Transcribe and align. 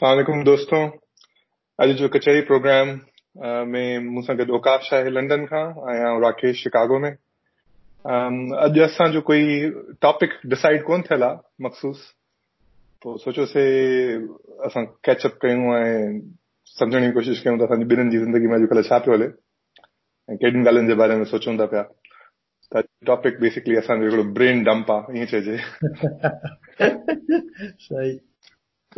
सलामकुम 0.00 0.44
दोस्तों। 0.44 0.78
अॼु 1.78 1.92
जो 1.92 2.08
कचहरी 2.08 2.40
प्रोग्राम 2.40 2.88
में 3.72 3.98
मूं 4.04 4.22
सां 4.22 4.36
गॾु 4.38 4.54
ओकाश 4.56 4.88
आहे 4.94 5.10
लंडन 5.10 5.44
खां 5.50 5.64
ऐं 5.94 6.20
राकेश 6.20 6.62
शिकागो 6.62 6.98
में। 6.98 7.10
अॼु 8.64 8.84
असांजो 8.84 9.20
कोई 9.20 9.70
टॉपिक 10.02 10.30
डिसाइड 10.46 10.84
आहे 11.24 11.64
मखसूस? 11.64 11.98
पोइ 13.02 13.18
सोचियोसीं 13.24 14.24
असां 14.66 14.84
कैचअप 15.04 15.36
कयूं 15.42 15.76
ऐं 15.76 16.20
सम्झण 16.78 17.06
जी 17.06 17.10
कोशिशि 17.10 17.42
कयूं 17.44 17.58
त 17.58 17.62
असांजी 17.62 17.94
ॿिन्हिनि 17.94 18.10
जी 18.10 18.24
ज़िंदगी 18.24 18.46
में 18.46 18.56
अॼुकल्ह 18.58 18.82
छा 18.88 18.98
पियो 18.98 19.16
हले? 19.16 19.28
ऐं 20.32 20.36
जे 20.88 20.94
बारे 20.94 21.16
में 21.16 21.24
सोचूं 21.24 21.58
था 21.58 21.66
पिया? 21.66 21.82
त 22.74 22.84
टॉपिक 23.06 23.40
बेसिकली 23.40 23.76
हिकिड़ो 23.76 24.24
ब्रेन 24.40 24.64
डंप 24.64 24.90
आहे 24.92 25.18
ईअं 25.18 25.26
चइजे। 25.26 25.58
सही। 27.86 28.29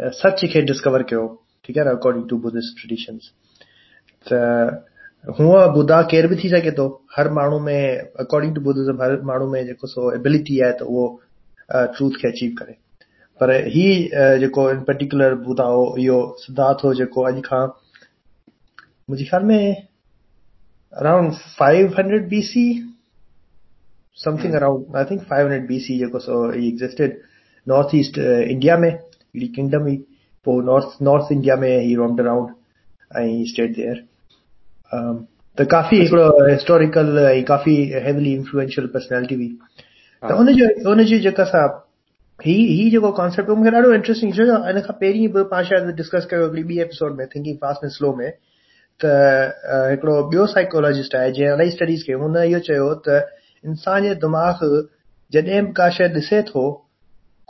सच 0.00 0.44
खे 0.52 0.60
डिस्कवर 0.72 1.02
कयो 1.08 1.26
ठीकु 1.64 1.80
आहे 1.80 1.88
न 1.88 1.92
अकॉर्डिंग 1.96 2.28
टू 2.28 2.36
बुद्धिस्ट 2.44 2.78
ट्रेडिशन्स 2.80 3.30
त 4.26 4.32
हूअं 5.38 5.74
ॿुधा 5.78 6.00
केर 6.10 6.26
बि 6.26 6.36
थी 6.42 6.48
सघे 6.48 6.70
थो 6.78 6.86
हर 7.16 7.30
माण्हू 7.38 7.58
में 7.64 7.98
अकॉर्डिंग 8.20 8.54
टू 8.54 8.60
बुद्धिज़म 8.68 9.02
हर 9.02 9.20
माण्हू 9.30 9.48
में 9.52 9.64
जेको 9.66 9.86
सो 9.86 10.12
एबिलिटी 10.14 10.60
आहे 10.60 10.72
त 10.78 10.82
उहो 10.82 11.04
ट्रूथ 11.96 12.12
खे 12.20 12.28
अचीव 12.28 12.54
करे. 12.58 12.72
पर 13.40 13.50
ही 13.74 13.84
जेको 14.40 14.70
इन 14.70 14.80
पर्टिकुलर 14.88 15.34
ॿुधा 15.48 15.64
हो 15.64 15.84
इहो 15.98 16.18
सिद्धार्थ 16.38 16.84
हो 16.84 16.94
जेको 16.94 17.22
अॼु 17.32 17.40
खां 17.44 17.66
मुंहिंजे 17.66 19.24
ख़्याल 19.28 19.44
में 19.50 19.76
around 20.92 21.32
five 21.58 21.94
hundred 21.98 22.28
B 22.28 22.40
C 22.48 22.64
something 24.24 24.54
around 24.54 24.96
I 24.96 25.04
think 25.10 25.22
five 25.30 25.46
hundred 25.46 25.66
B 25.68 25.78
C 25.80 25.98
जेको 25.98 26.18
सो 26.18 26.42
ही 26.52 26.68
एग्ज़िस्टेड 26.68 27.20
नॉर्थ 27.66 27.94
ईस्ट 27.94 28.18
इंडिया 28.18 28.76
में. 28.78 28.92
हिकिड़ी 29.34 29.52
किंगडम 29.54 29.82
हुई 29.82 29.96
पोइ 30.46 30.64
नॉर्थ 30.64 31.02
नॉर्थ 31.02 31.32
इंडिया 31.32 31.56
में 31.56 31.80
ही 31.80 31.94
रोम्ड 31.94 32.20
अराउंड 32.20 32.48
ऐं 33.18 33.44
स्टेट 33.52 33.74
देयर 33.76 34.06
त 35.58 35.66
काफ़ी 35.70 36.00
हिकिड़ो 36.00 36.48
हिस्टोरिकल 36.48 37.42
काफ़ी 37.48 37.76
हेवली 38.06 38.32
इंफ्लुएंशियल 38.34 38.86
पर्सनैलिटी 38.94 39.34
हुई। 39.34 39.48
त 40.22 40.32
उनजो 40.40 40.90
उनजी 40.90 41.18
जेका 41.20 41.44
सा 41.52 41.62
ही 42.38 42.54
ही 42.66 42.90
जेको 42.90 43.10
कॉन्सेप्ट 43.12 43.50
मूंखे 43.50 43.70
ॾाढो 43.76 43.92
इंट्रस्टिंग 43.94 44.32
छो 44.34 44.44
जो 44.46 44.56
इन 44.70 44.80
खां 44.86 44.94
पहिरीं 45.00 45.28
बि 45.32 45.42
पाण 45.50 45.64
शायदि 45.70 45.92
डिस्कस 45.96 46.26
कयो 46.30 46.44
हिकिड़ी 46.44 46.62
ॿी 46.74 46.80
एपिसोड 46.82 47.16
में 47.16 47.26
थिंकिंग 47.34 47.56
फास्ट 47.64 47.84
एंड 47.84 47.92
स्लो 47.92 48.14
में। 48.16 48.30
त 49.00 49.10
हिकिड़ो 49.90 50.14
ॿियो 50.30 50.46
साइकोलॉजिस्ट 50.52 51.14
आहे 51.16 51.32
जंहिं 51.32 51.52
इलाही 51.54 51.70
स्टडीज़ 51.70 52.04
कयूं 52.06 52.20
हुन 52.20 52.36
इहो 52.42 52.58
चयो 52.68 52.92
त 53.08 53.20
इंसान 53.64 54.08
जो 54.08 54.14
दिमाग़ 54.24 54.64
जॾहिं 55.32 55.64
बि 55.66 55.72
का 55.76 55.88
शइ 55.96 56.08
ॾिसे 56.14 56.42
थो 56.50 56.64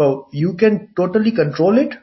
you 0.00 0.52
can 0.60 0.76
totally 0.96 1.30
control 1.30 1.78
it 1.78 1.94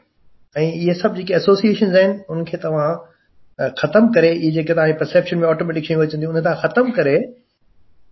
ऐं 0.56 0.70
इहे 0.72 0.94
सभु 0.94 1.16
जेके 1.16 1.34
एसोसिएशन 1.34 1.96
आहिनि 1.96 2.22
उनखे 2.30 2.56
तव्हां 2.64 3.68
ख़तमु 3.78 4.12
करे। 4.14 4.30
इहे 4.32 4.50
जेके 4.50 4.72
तव्हांजे 4.72 4.94
परसेप्शन 5.00 5.38
में 5.38 5.46
ऑटोमेटिक 5.48 5.84
शयूं 5.86 6.02
अचनि 6.02 6.20
थियूं 6.20 6.34
उन 6.34 6.40
तां 6.44 6.54
ख़तमु 6.62 6.92
करे। 6.96 7.16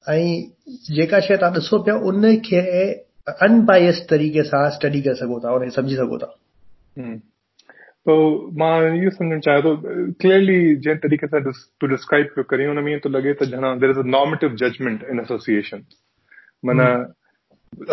ऐं 0.05 0.25
जेका 0.97 1.21
शइ 1.21 1.37
तव्हां 1.37 1.53
ॾिसो 1.61 1.79
पिया 1.85 1.97
उन 2.11 2.37
खे 2.47 2.61
अनबायस 3.47 4.07
तरीक़े 4.11 4.43
सां 4.51 4.69
स्टडी 4.77 5.01
करे 5.03 5.15
सघो 5.15 5.41
था 5.45 5.55
उनखे 5.55 5.71
सम्झी 5.71 5.97
सघो 5.97 6.19
था। 6.19 6.35
पोइ 8.09 8.59
माँ 8.59 8.75
इहो 8.97 9.11
सम्झणु 9.11 9.41
चाहियाँ 9.47 9.63
थो 9.65 9.77
क्लियरली 10.21 10.59
जंहिं 10.85 10.97
तरीक़े 11.07 11.29
सां 11.29 11.41
तूं 11.45 11.91
डिस्क्राइब 11.91 12.27
पियो 12.35 12.45
करी 12.51 12.65
हुन 12.65 12.79
में 12.85 12.93
ईअं 12.93 13.01
थो 13.05 13.09
लॻे 13.17 13.33
त 13.41 13.49
ॼणा 13.55 13.75
there 13.81 13.91
is 13.91 13.99
a 13.99 14.03
normative 14.17 14.55
judgement 14.63 15.05
in 15.11 15.21
association 15.21 15.85
माना 16.65 16.87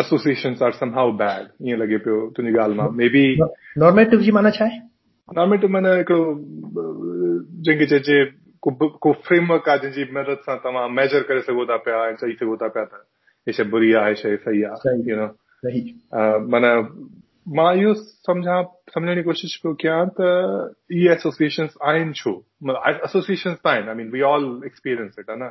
एसोसिएशन 0.00 0.56
आर 0.64 0.72
समहाउ 0.72 1.12
बैड 1.22 1.68
ईअं 1.68 1.78
लॻे 1.78 1.98
पियो 2.04 2.16
तुंहिंजी 2.36 2.58
ॻाल्हि 2.60 2.76
माँ 2.78 2.88
मे 3.00 3.08
बी 3.08 3.24
नॉर्मेटिव 3.78 4.20
जी 4.20 4.30
माना 4.32 4.50
छा 4.50 4.64
आहे 4.64 4.78
नॉर्मेटिव 5.36 5.70
माना 5.70 5.94
हिकिड़ो 5.94 6.24
जंहिंखे 7.66 7.86
चइजे 7.86 8.24
को 8.64 9.12
फ्रेमवर्क 9.28 9.68
आहे 9.68 9.78
जंहिंजी 9.78 10.12
मदद 10.18 10.42
सां 10.46 10.56
तव्हां 10.64 10.88
मेजर 10.90 11.22
करे 11.28 11.40
सघो 11.42 11.66
था 11.66 11.76
पिया 11.86 12.04
ऐं 12.08 12.14
चई 12.22 12.32
सघो 12.40 12.56
था 12.62 12.68
पिया 12.68 12.84
त 12.84 13.04
हीअ 13.46 13.54
शइ 13.56 13.64
बुरी 13.70 13.92
आहे 13.92 14.04
हीअ 14.04 14.22
शइ 14.22 14.36
सही 14.36 14.62
आहे 14.62 16.40
माना 16.54 16.74
माँ 17.56 17.74
इहो 17.74 17.94
सम्झां 17.94 18.62
सम्झण 18.94 19.14
जी 19.14 19.22
कोशिशि 19.22 19.60
पियो 19.62 19.74
कयां 19.82 20.06
त 20.18 20.74
इहे 20.90 21.12
एसोसिएशन 21.12 21.68
आहिनि 21.90 22.12
छो। 22.16 22.32
एसोसिएशन 22.88 23.54
त 23.54 23.66
आहिनि 23.66 23.88
I 23.88 23.94
mean 23.94 24.10
we 24.12 24.20
all 24.30 24.44
experience 24.66 25.14
it 25.18 25.30
आहे 25.30 25.38
न? 25.40 25.50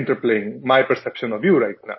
interplaying 0.00 0.60
my 0.64 0.82
perception 0.82 1.32
of 1.32 1.44
you 1.44 1.58
right 1.64 1.80
now 1.90 1.98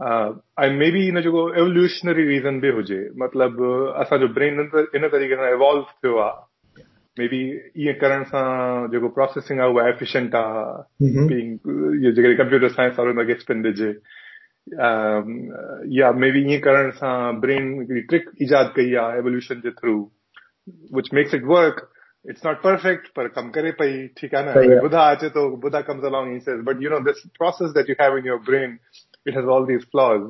ऐं 0.00 0.70
मे 0.78 0.90
बी 0.90 1.06
इन 1.08 1.20
जेको 1.22 1.40
एवोल्यूशनरी 1.60 2.24
रीज़न 2.26 2.60
बि 2.60 2.68
हुजे 2.74 2.98
मतिलबु 3.22 3.70
असांजो 4.02 4.28
ब्रेन 4.34 4.60
इन 4.60 5.08
तरीक़े 5.14 5.36
सां 5.36 5.48
इवॉल्व 5.54 5.82
थियो 6.04 6.18
आहे 6.26 6.84
मे 7.18 7.26
बी 7.28 7.40
ईअं 7.84 7.98
करण 8.00 8.22
सां 8.30 8.44
जेको 8.92 9.08
प्रोसेसिंग 9.16 9.60
आहे 9.60 9.70
उहा 9.70 9.88
एफिशिएंट 9.88 10.34
आहे 10.34 11.40
जेके 12.14 12.34
कंप्यूटर 12.42 12.68
साइंस 12.78 12.98
वारो 12.98 13.12
हुनखे 13.12 13.54
ॾिजे 13.68 13.90
या 15.98 16.12
मे 16.22 16.30
बी 16.30 16.46
ईअं 16.52 16.60
करण 16.68 16.90
सां 17.02 17.18
ब्रेन 17.40 17.74
हिकिड़ी 17.80 18.00
ट्रिक 18.14 18.30
ईजाद 18.42 18.72
कई 18.76 18.94
आहे 19.02 19.18
evolution 19.18 19.60
J 19.64 19.70
through 19.82 20.00
which 20.94 21.10
makes 21.14 21.34
it 21.34 21.44
work 21.56 21.88
it's 22.30 22.46
not 22.46 22.62
perfect 22.62 23.08
पर 23.16 23.28
कम 23.34 23.50
करे 23.50 23.70
पई 23.78 24.06
ठीक 24.20 24.34
है 24.34 24.44
ना? 24.46 24.80
बुधा 24.80 25.00
आचे 25.10 25.28
तो 25.34 25.48
बुधा 25.66 25.82
along 25.88 26.34
he 26.34 26.40
says 26.40 26.64
but 26.64 26.80
you 26.80 26.90
know 26.90 27.00
this 27.10 27.26
process 27.40 27.72
that 27.74 27.88
you 27.88 27.96
have 27.98 28.16
in 28.16 28.24
your 28.24 28.38
brain 28.50 28.78
it 29.27 29.35
has 29.35 29.53
all 29.55 29.65
these 29.65 29.85
flaws 29.91 30.25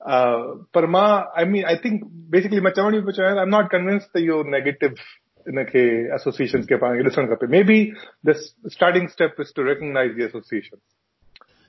uh, 0.00 0.38
पर 0.74 0.86
मां 0.96 1.08
I 1.42 1.44
mean 1.52 1.70
I 1.74 1.76
think 1.84 2.08
basically 2.30 2.64
मां 2.68 2.72
चवण 2.80 2.94
इहो 2.94 3.16
चाहियां 3.20 3.44
I'm 3.44 3.54
not 3.56 3.70
convinced 3.76 4.12
that 4.14 4.28
your 4.30 4.42
negative 4.56 5.06
इनखे 5.46 5.82
association 6.14 6.62
खे 6.70 6.76
पाण 6.82 6.96
खे 6.98 7.02
ॾिसणु 7.08 7.26
खपे 7.34 7.46
maybe 7.64 7.78
the 8.26 8.32
starting 8.72 9.08
step 9.08 9.36
is 9.40 9.52
to 9.56 9.62
recognise 9.68 10.12
the 10.14 10.24
association 10.24 10.78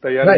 त 0.03 0.13
यार 0.13 0.31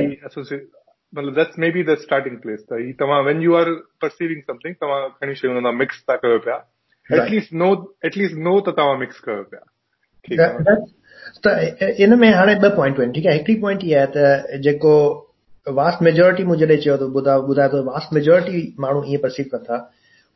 मतलब 1.14 1.34
that's 1.36 1.60
maybe 1.72 1.84
the 1.84 1.96
starting 2.02 2.38
place 2.42 2.66
त 2.72 2.80
ही 2.82 2.92
तव्हां 3.00 3.24
when 3.26 3.42
you 3.42 3.54
are 3.60 3.72
perceiving 4.02 4.42
something 4.48 4.76
तव्हां 4.82 5.00
घणी 5.10 5.36
शयूं 5.36 5.54
हुन 5.54 5.76
मिक्स 5.76 6.04
था 6.10 6.16
कयो 6.26 6.40
पिया 6.48 6.58
एटलीस्ट 7.10 7.54
नो 7.62 7.70
एटलीस्ट 8.06 8.36
नो 8.48 8.60
त 8.68 8.76
तव्हां 8.82 8.98
मिक्स 9.00 9.20
कयो 9.30 9.44
पिया 9.54 10.76
त 11.46 11.96
इन 12.06 12.20
में 12.20 12.30
हाणे 12.34 12.56
ॿ 12.56 12.76
पॉइंटूं 12.76 13.04
आहिनि 13.04 13.14
ठीकु 13.14 13.30
आहे 13.30 13.38
हिकिड़ी 13.38 13.60
पॉइंट 13.62 13.84
इहा 13.84 14.02
आहे 14.02 14.12
त 14.16 14.62
जेको 14.68 14.94
वास्ट 15.67 16.03
मेजोरिटी 16.03 16.45
मूं 16.45 16.57
जॾहिं 16.63 16.79
चयो 16.81 16.97
त 16.97 17.11
ॿुधा 17.21 17.37
ॿुधाए 17.53 17.69
थो 17.73 17.83
वास्ट 17.85 18.13
मेजोरिटी 18.15 18.75
माण्हू 18.81 19.03
ईअं 19.13 19.23
परसीव 19.23 19.47
कनि 19.53 19.65
था 19.69 19.79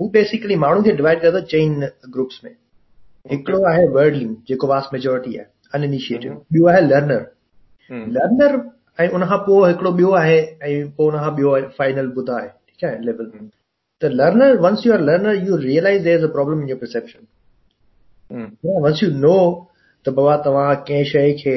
हू 0.01 0.09
बेसिकली 0.17 0.57
माण्हू 0.65 0.83
खे 0.85 0.93
डिवाइड 1.03 1.25
थो 1.25 1.41
चइनि 1.53 1.89
ग्रुप्स 2.17 2.41
में। 2.45 2.55
हिकिड़ो 3.31 3.63
आहे 3.73 3.87
वर्डलिंग 3.99 4.35
जेको 4.49 4.67
वास्ट 4.75 4.95
मेजोरिटी 4.95 5.37
आहे 5.37 5.47
अनइनिशिएटिव 5.75 6.33
ॿियो 6.33 6.67
आहे 6.73 6.81
लर्नर 6.89 7.27
लर्नर 8.17 8.59
ऐं 9.01 9.09
उनखां 9.19 9.39
पोइ 9.51 9.69
हिकिड़ो 9.71 9.93
ॿियो 9.99 10.11
आहे 10.23 10.41
ऐं 10.41 10.91
पोइ 10.97 11.13
उनखां 11.13 11.37
ॿियो 11.37 11.61
फाइनल 11.79 12.13
ॿुधा 12.17 12.37
आहे 12.41 12.49
ठीकु 12.49 12.87
आहे 12.87 13.05
level 13.07 13.31
the 14.01 14.11
learner, 14.11 14.61
once 14.61 14.85
you 14.85 14.93
are 14.93 14.99
a 14.99 15.03
learner, 15.03 15.35
you 15.35 15.59
realize 15.59 16.05
there's 16.05 16.23
a 16.23 16.29
problem 16.29 16.63
in 16.63 16.69
your 16.69 16.77
perception. 16.77 17.27
Mm. 18.31 18.57
Yeah, 18.63 18.79
once 18.79 19.03
you 19.03 19.11
know 19.11 19.67
त 20.05 20.11
बाबा 20.19 20.37
तव्हां 20.45 20.75
कंहिं 20.89 21.05
शइ 21.05 21.33
खे 21.43 21.57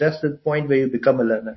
that's 0.00 0.20
the 0.24 0.30
point 0.48 0.64
where 0.68 0.80
you 0.82 0.92
become 0.98 1.24
a 1.24 1.28
learner 1.30 1.56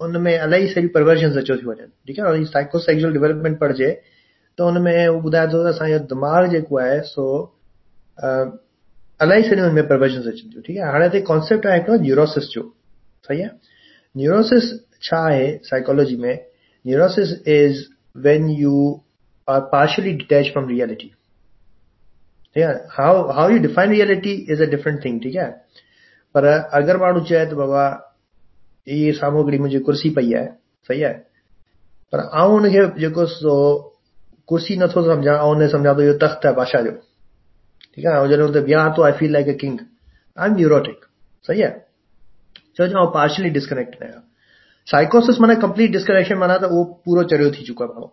उन 0.00 0.16
में 0.22 0.32
इलाही 0.34 0.68
सारी 0.68 0.86
परवर्जन्स 0.96 1.36
अचो 1.36 1.56
थियूं 1.56 1.72
वञनि 1.72 1.86
ठीकु 2.06 2.22
आहे 2.28 2.44
साइको 2.44 2.78
सेक्चुअल 2.78 3.12
डेवलपमेंट 3.12 3.58
पढ़जे 3.58 3.90
त 4.58 4.60
हुन 4.60 4.80
में 4.82 5.06
उहो 5.06 5.20
ॿुधाए 5.28 5.46
थो 5.52 5.62
त 5.64 5.74
असांजो 5.74 5.98
दिमाग़ 6.12 6.46
जेको 6.52 6.78
आहे 6.78 7.00
सो 7.12 7.26
इलाही 8.24 9.42
सारियूं 9.42 9.66
हुन 9.66 9.74
में 9.74 9.86
परवर्जन्स 9.88 10.26
अचनि 10.26 10.50
थियूं 10.52 10.62
ठीकु 10.66 10.80
आहे 10.82 10.92
हाणे 10.92 11.04
हिते 11.04 11.20
कॉन्सेप्ट 11.30 11.66
आहे 11.66 11.78
हिकिड़ो 11.78 11.98
न्यूरोसिस 12.02 12.48
जो, 12.54 12.62
सही 13.28 13.42
आहे 13.42 13.50
न्यूरोसिस 14.16 14.72
छा 15.02 15.18
आहे 15.28 15.46
साइकोलॉजी 15.64 16.16
में 16.16 16.34
neurosis 16.86 17.32
is 17.48 17.82
when 18.26 18.48
you 18.50 18.74
are 19.48 19.60
partially 19.72 20.12
detach 20.12 20.52
from 20.52 20.68
reality 20.68 21.10
ठीक 22.54 22.64
है? 22.64 22.72
How 22.90 23.30
how 23.32 23.50
you 23.50 23.58
define 23.68 23.90
reality 23.90 24.32
is 24.52 24.62
a 24.62 24.66
different 24.70 25.04
thing 25.04 25.20
ठीक 25.22 25.34
है? 25.36 25.50
पर 26.34 26.44
अगरि 26.44 26.98
माण्हू 26.98 27.24
चए 27.28 27.44
त 27.46 27.54
बाबा 27.60 27.84
हीअ 28.86 29.12
साम्हूं 29.18 29.58
मुझे 29.58 29.78
कुर्सी 29.88 30.10
पई 30.16 30.32
आहे 30.34 30.46
सही 30.88 31.02
आहे 31.04 31.14
पर 32.12 32.18
आऊँ 32.40 32.52
हुनखे 32.52 32.86
जेको 33.00 33.26
सो 33.26 33.54
कुर्सी 34.48 34.76
नथो 34.76 35.02
सम्झां 35.08 35.34
ऐं 35.34 35.42
हुन 35.42 35.66
सम्झां 35.68 35.94
थो 35.96 36.02
इहो 36.02 36.14
तख़्त 36.22 36.46
आहे 36.46 36.54
बादशाह 36.54 36.82
जो। 36.82 36.90
ठीकु 37.94 38.08
आहे 38.08 38.24
ऐं 38.24 38.28
जॾहिं 38.30 38.46
हुते 38.46 38.96
थो 38.96 39.02
I 39.02 39.12
feel 39.18 39.32
like 39.32 39.48
a 39.48 39.56
king 39.60 39.78
I 40.38 40.48
am 40.48 40.56
neurotic 40.56 41.04
सही 41.46 41.62
आहे 41.62 41.78
छो 42.76 42.86
जो 42.86 43.06
पार्शली 43.14 43.50
डिस्कनेक्टेड 43.58 44.02
आहियाँ 44.02 44.22
साइकोसिस 44.86 45.40
माना 45.40 45.54
कंप्लीट 45.66 45.90
डिस्कनेक्शन 45.92 46.38
माना 46.38 46.56
त 46.58 46.70
उहो 46.70 46.84
पूरो 47.04 47.22
चरियो 47.32 47.50
थी 47.56 47.64
चुको 47.66 47.84
आहे 47.84 48.06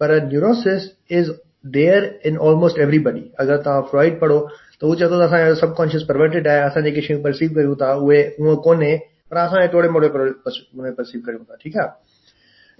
पर 0.00 0.14
neurosis 0.28 0.90
is 1.18 1.30
there 1.76 2.04
in 2.26 2.38
almost 2.48 2.78
everybody 2.78 3.20
अगरि 3.40 3.58
तव्हां 3.64 3.82
फ्रॉइड 3.90 4.20
पढ़ो, 4.20 4.38
त 4.80 4.84
हू 4.84 4.94
चए 4.94 5.08
थो 5.10 5.20
त 5.20 5.22
असांजो 5.26 5.54
सबकॉन्शियस 5.60 6.02
परवर्टेड 6.08 6.48
आहे 6.48 6.60
असां 6.68 6.82
जेके 6.82 7.02
शयूं 7.06 7.22
परसीव 7.22 7.54
कयूं 7.54 7.74
था 7.82 7.92
उहे 8.06 8.22
उहो 8.40 8.56
कोन्हे 8.66 8.92
पर 9.30 9.36
असां 9.36 9.66
टोड़े 9.68 9.88
मोड़े 9.88 10.08
परसीव 10.08 11.20
कयूं 11.26 11.44
था 11.44 11.56
ठीकु 11.62 11.86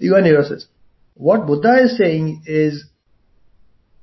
इहो 0.01 0.15
आहे 0.15 0.23
neurosis 0.23 0.67
what 1.19 1.39
Buddha 1.45 1.75
is 1.79 1.95
saying 1.97 2.49
is 2.63 2.81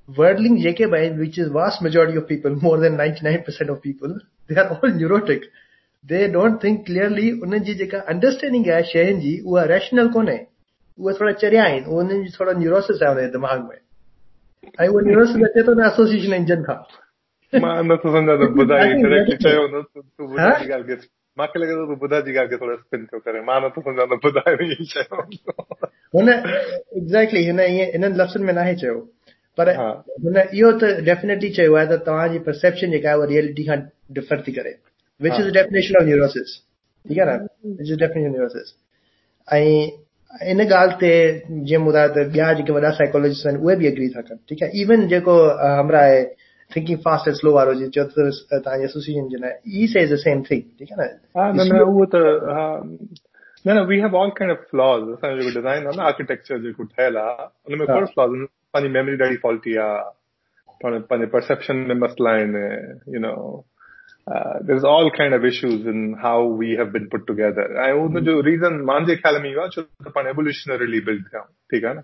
worldling 0.08 0.56
जेके 0.62 0.86
बि 0.86 0.98
आहिनि 0.98 1.16
which 1.18 1.38
is 1.38 1.50
vast 1.52 1.82
majority 1.82 2.18
of 2.18 2.24
people 2.28 2.54
more 2.62 2.80
than 2.80 2.94
ninety 2.94 3.20
nine 3.24 3.38
percent 3.46 3.70
of 3.70 3.78
people 3.84 4.10
they 4.48 4.60
are 4.60 4.66
all 4.76 4.92
neurotic 4.96 5.40
they 6.04 6.26
don't 6.32 6.62
think 6.64 6.84
clearly 6.86 7.30
उन्हनि 7.32 7.60
जी 7.64 7.74
जेका 7.74 7.98
अंडरस्टैंडिंग 8.14 8.68
आहे 8.70 8.82
शयुनि 8.92 9.20
जी 9.20 9.38
उहा 9.46 9.62
रैशनल 9.74 10.08
कोन्हे 10.16 10.38
उहे 10.98 11.14
थोरा 11.20 11.32
चरिया 11.44 11.62
आहिनि 11.64 11.86
उन्हनि 12.00 12.24
जी 12.24 12.30
थोरो 12.40 12.52
न्यूरोसिस 12.58 13.02
आहे 13.02 13.12
हुनजे 13.12 13.28
दिमाग़ 13.38 13.62
में। 13.68 13.78
ऐं 14.80 14.88
उहो 14.88 15.00
न्यूरोसिस 15.06 15.44
अचे 15.48 15.62
थो 15.68 15.72
न 15.80 15.86
एसोसिएशन 15.86 16.34
इंजन 16.34 16.62
खां 16.68 16.78
माँ 17.52 17.82
नथो 17.84 18.08
सम्झां 18.16 18.36
त 18.38 18.40
ॿुधाई 18.58 18.88
ॿुधा 21.38 22.20
जी 22.20 22.36
ॻाल्हि 22.36 22.48
खे 22.48 22.56
थोरो 22.56 22.76
स्पिन 22.76 23.04
थो 23.12 23.18
करे 23.18 23.40
माँ 23.46 23.60
नथो 23.60 23.80
सम्झां 23.86 24.06
त 24.10 24.24
ॿुधाए 24.26 24.54
हुन 26.14 26.28
एग्ज़ैक्टली 26.28 27.42
हिन 27.44 27.60
ईअं 27.60 27.88
इन्हनि 27.98 28.16
लफ़्ज़नि 28.18 28.44
में 28.44 28.52
नाहे 28.54 28.74
चयो 28.82 28.98
पर 29.58 29.70
हुन 30.26 30.36
इहो 30.38 30.70
त 30.82 30.90
डेफिनेटली 31.08 31.50
चयो 31.56 31.74
आहे 31.74 31.86
त 31.86 31.98
तव्हांजी 32.06 32.38
परसेप्शन 32.46 32.90
जेका 32.90 33.08
आहे 33.08 33.18
उहा 33.18 33.26
रियलिटी 33.32 33.64
खां 33.66 33.78
डिफर 34.20 34.42
थी 34.46 34.52
करे 34.60 34.74
which 35.20 35.40
is 35.40 35.50
definition 35.58 36.00
of 36.00 36.06
neurosis 36.10 36.56
ठीकु 37.06 37.20
आहे 37.26 37.38
न 37.38 37.74
विच 37.80 37.90
इज़ 37.90 37.98
डेफिनेशन 38.04 38.30
न्यूरोसिस 38.36 38.72
ऐं 39.48 40.50
इन 40.50 40.60
ॻाल्हि 40.70 40.96
ते 41.00 41.12
जीअं 41.66 41.82
ॿुधायो 41.90 42.08
त 42.14 42.26
ॿिया 42.34 42.52
जेके 42.60 42.72
वॾा 42.78 42.90
साइकोलॉजिस्ट 43.02 43.46
आहिनि 43.46 43.62
उहे 43.64 43.76
बि 43.82 43.86
एग्री 43.92 44.08
था 44.14 44.20
कनि 44.30 44.38
ठीकु 44.48 44.64
आहे 44.64 44.82
इवन 44.82 45.06
जेको 45.08 45.36
हमरा 45.62 46.00
आहे 46.06 46.22
थिंकिंग 46.73 46.97
फास्ट 47.05 47.27
एंड 47.27 47.35
स्लो 47.37 47.53
वारो 47.53 47.73
जो 47.81 48.03
तव्हांजी 48.03 48.85
एसोसिएशन 48.85 49.27
जो 49.29 49.37
न 49.45 49.51
ई 49.67 49.87
सेज 49.93 50.13
द 50.13 50.17
सेम 50.25 50.41
थिंग 50.49 50.61
ठीकु 50.79 51.01
आहे 51.01 51.09
न 51.09 51.39
हा 51.39 51.51
न 51.51 51.67
न 51.73 51.81
उहो 51.87 52.05
त 52.13 52.23
हा 52.57 52.67
न 53.65 53.77
न 53.77 53.85
we 53.87 53.99
have 53.99 54.15
all 54.17 54.29
kind 54.37 54.51
of 54.51 54.65
flaws 54.71 55.09
असांजो 55.13 55.41
जेको 55.41 55.59
डिज़ाइन 55.59 55.87
आहे 55.87 55.97
न 55.97 56.05
आर्किटेक्चर 56.11 56.59
जेको 56.67 56.83
ठहियल 56.83 57.17
आहे 57.23 57.47
उन 57.67 57.79
में 57.79 57.87
खोड़ 57.87 58.05
फ्लॉज 58.13 58.37
पंहिंजी 58.73 58.93
मेमोरी 58.93 59.17
ॾाढी 59.23 59.37
फॉल्टी 59.47 59.75
आहे 59.85 59.97
पाण 60.83 60.99
पंहिंजे 61.09 61.31
परसेप्शन 61.31 61.77
में 61.89 61.95
मसला 62.05 62.31
आहिनि 62.35 62.67
you 63.15 63.19
know 63.25 63.33
there 64.67 64.75
is 64.75 64.85
all 64.85 65.09
kind 65.17 65.33
of 65.35 65.45
issues 65.45 65.87
in 65.89 66.13
how 66.23 66.53
we 66.57 66.69
have 66.81 66.89
been 66.91 67.07
put 67.11 67.25
together 67.27 67.75
ऐं 67.87 67.91
उनजो 68.05 68.39
रीज़न 68.49 68.79
मुंहिंजे 68.91 69.15
ख्याल 69.25 69.41
में 69.43 69.49
इहो 69.51 69.61
आहे 69.61 69.69
छो 69.75 69.81
त 69.81 70.11
पाण 70.15 70.27
एवोल्यूशनरली 70.27 71.01
बिल्ड 71.09 71.25
थिया 71.27 71.41
ठीकु 71.71 71.87
आहे 71.87 71.95
न 71.95 72.03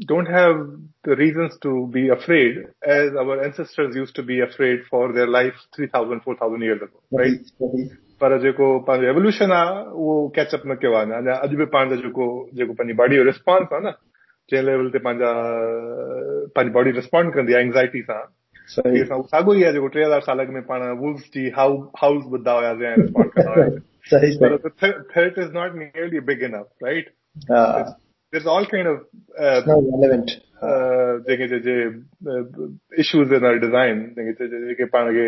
don't 0.00 0.26
have 0.26 0.56
the 1.04 1.16
reasons 1.16 1.56
to 1.62 1.86
be 1.92 2.08
afraid 2.08 2.56
as 2.82 3.14
our 3.16 3.42
ancestors 3.42 3.94
used 3.96 4.14
to 4.14 4.22
be 4.22 4.40
afraid 4.40 4.80
for 4.90 5.12
their 5.12 5.26
life 5.26 5.54
3000 5.76 6.20
4000 6.22 6.60
years 6.62 6.82
ago 6.82 7.00
right 7.12 7.40
पर 8.20 8.38
जेको 8.42 8.66
पंहिंजो 8.84 9.08
एवोल्यूशन 9.08 9.52
आहे 9.52 9.80
उहो 10.02 10.12
कैचअप 10.36 10.62
न 10.66 10.74
कयो 10.82 10.92
आहे 10.96 11.12
अञा 11.16 11.34
अॼु 11.46 11.56
बि 11.56 11.64
पंहिंजो 11.72 11.96
जेको 12.02 12.26
जेको 12.60 12.72
पंहिंजी 12.72 12.94
बॉडी 13.00 13.16
जो 13.16 13.24
रिस्पॉन्स 13.24 13.72
आहे 13.72 13.80
न 13.86 13.92
जंहिं 14.52 14.64
लेवल 14.66 14.88
ते 14.94 14.98
पंहिंजा 15.06 15.32
पंहिंजी 16.56 16.72
बॉडी 16.74 16.90
रिस्पॉन्ड 17.00 17.34
कंदी 17.34 17.54
आहे 17.54 17.64
एंग्ज़ाइटी 17.64 18.02
सां 18.10 18.22
साॻियो 18.68 19.54
ई 19.54 19.62
आहे 19.62 19.72
जेको 19.72 19.88
टे 19.96 20.04
हज़ार 20.04 20.20
साल 20.28 20.46
में 20.56 20.62
पाण 20.70 20.86
वुल्स 21.02 21.28
जी 21.34 21.48
हाउस 21.58 22.24
ॿुधा 22.38 22.52
हुयासीं 22.60 22.86
ऐं 22.86 22.96
रिस्पॉन्ड 23.02 23.30
कंदा 23.36 23.52
हुयासीं 23.60 24.90
threat 25.12 25.38
is 25.46 25.52
not 25.58 25.78
nearly 25.84 26.20
big 26.32 26.42
enough 26.50 26.84
right 26.84 27.12
there's 28.32 28.46
all 28.46 28.66
kind 28.66 28.88
of 28.88 28.98
uh, 29.38 29.60
no 29.66 29.80
relevant 29.92 30.36
JK 31.28 31.48
J 31.66 31.76
issues 33.04 33.32
in 33.38 33.44
our 33.44 33.58
design 33.66 34.04
जेके 34.18 34.48
जेके 34.52 34.84
पाण 34.94 35.12
खे 35.16 35.26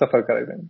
सफ़र 0.00 0.20
कराईंदा 0.30 0.52
आहिनि 0.52 0.68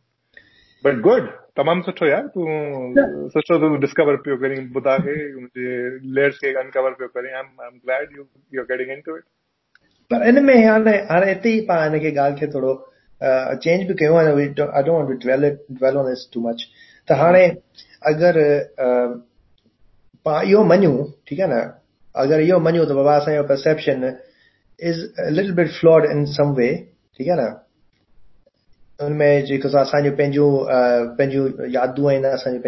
बट 0.84 1.00
गुड 1.02 1.28
तमामु 1.56 1.82
सुठो 1.82 2.06
यार 2.06 2.26
तूं 2.34 3.28
सुठो 3.34 3.58
तूं 3.60 3.78
डिस्कवर 3.80 4.16
पियो 4.24 4.36
करीं 4.42 4.56
ॿुधा 4.80 4.96
खे 5.04 5.14
मुंहिंजे 5.34 5.76
लेयर्स 6.16 6.38
खे 6.40 6.52
अनकवर 6.62 6.98
पियो 6.98 7.08
करीं 7.18 7.32
I 7.32 7.40
am 7.40 7.78
glad 7.84 8.16
you 8.16 8.26
you 8.54 8.60
are 8.62 8.66
getting 8.72 8.90
into 8.96 9.16
it 9.16 9.22
पर 10.10 10.26
इन 10.28 10.44
में 10.44 10.54
हाणे 10.66 10.96
हाणे 11.10 11.28
हिते 11.32 11.54
ई 11.58 11.60
पाण 11.70 11.94
हिन 11.94 12.00
खे 12.02 12.14
ॻाल्हि 12.16 12.40
खे 12.40 12.46
थोरो 12.54 12.74
चेंज 13.66 13.86
बि 13.88 13.94
कयो 14.02 14.14
आहे 14.22 14.32
I 14.32 14.48
don't 14.58 14.88
want 14.88 15.08
to 15.08 15.14
dwell 15.26 15.44
it 15.50 15.60
dwell 15.78 15.96
on 16.02 16.10
this 16.10 16.28
too 16.34 16.48
much 16.48 16.66
त 17.08 17.18
हाणे 17.22 17.44
अगरि 18.12 18.48
इहो 20.27 20.63
मञूं 20.63 21.05
ठीकु 21.27 21.43
आहे 21.43 21.53
न? 21.53 21.71
अगरि 22.15 22.47
इहो 22.47 22.59
मञूं 22.59 22.85
त 22.85 22.91
बाबा 22.91 23.15
असांजो 23.15 23.43
perception 23.43 24.03
is 24.79 24.99
little 25.29 25.53
bit 25.53 25.69
flawed 25.69 26.05
in 26.05 26.25
some 26.25 26.53
way 26.53 26.69
ठीकु 27.17 27.31
आहे 27.31 27.41
न? 27.41 27.53
उनमें 29.05 29.45
जेको 29.45 29.77
असांजो 29.77 30.11
पंहिंजूं 30.11 30.51
पंहिंजूं 31.15 31.69
यादूं 31.69 32.11
आहिनि 32.11 32.27
असांजी 32.27 32.59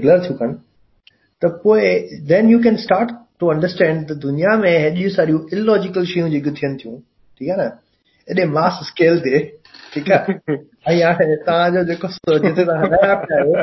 ब्लर 0.00 0.18
थियूं 0.18 0.36
कनि 0.36 0.54
त 1.42 1.44
पोइ 1.44 1.80
then 2.28 2.48
you 2.50 2.58
can 2.62 2.76
start 2.76 3.10
to 3.40 3.46
understand 3.50 4.12
दुनिया 4.12 4.56
में 4.56 4.78
हेॾियूं 4.78 5.10
सारियूं 5.10 5.40
इलॉजिकल 5.52 6.04
शयूं 6.04 6.30
जेकियूं 6.30 6.54
थियनि 6.54 6.76
थियूं 6.84 6.98
ठीकु 7.38 7.52
आहे 7.52 7.68
न? 7.68 7.70
एॾे 8.28 8.44
मास 8.46 8.78
स्केल 8.88 9.18
ते 9.20 9.61
ठीकु 9.93 10.13
आहे 10.13 10.33
ऐं 10.91 11.13
हाणे 11.17 11.35
तव्हांजो 11.47 11.83
जेको 11.89 12.07
जिते 12.43 12.63
तव्हां 12.65 12.89
रहिया 12.93 13.13
पिया 13.23 13.37
आहियो 13.39 13.55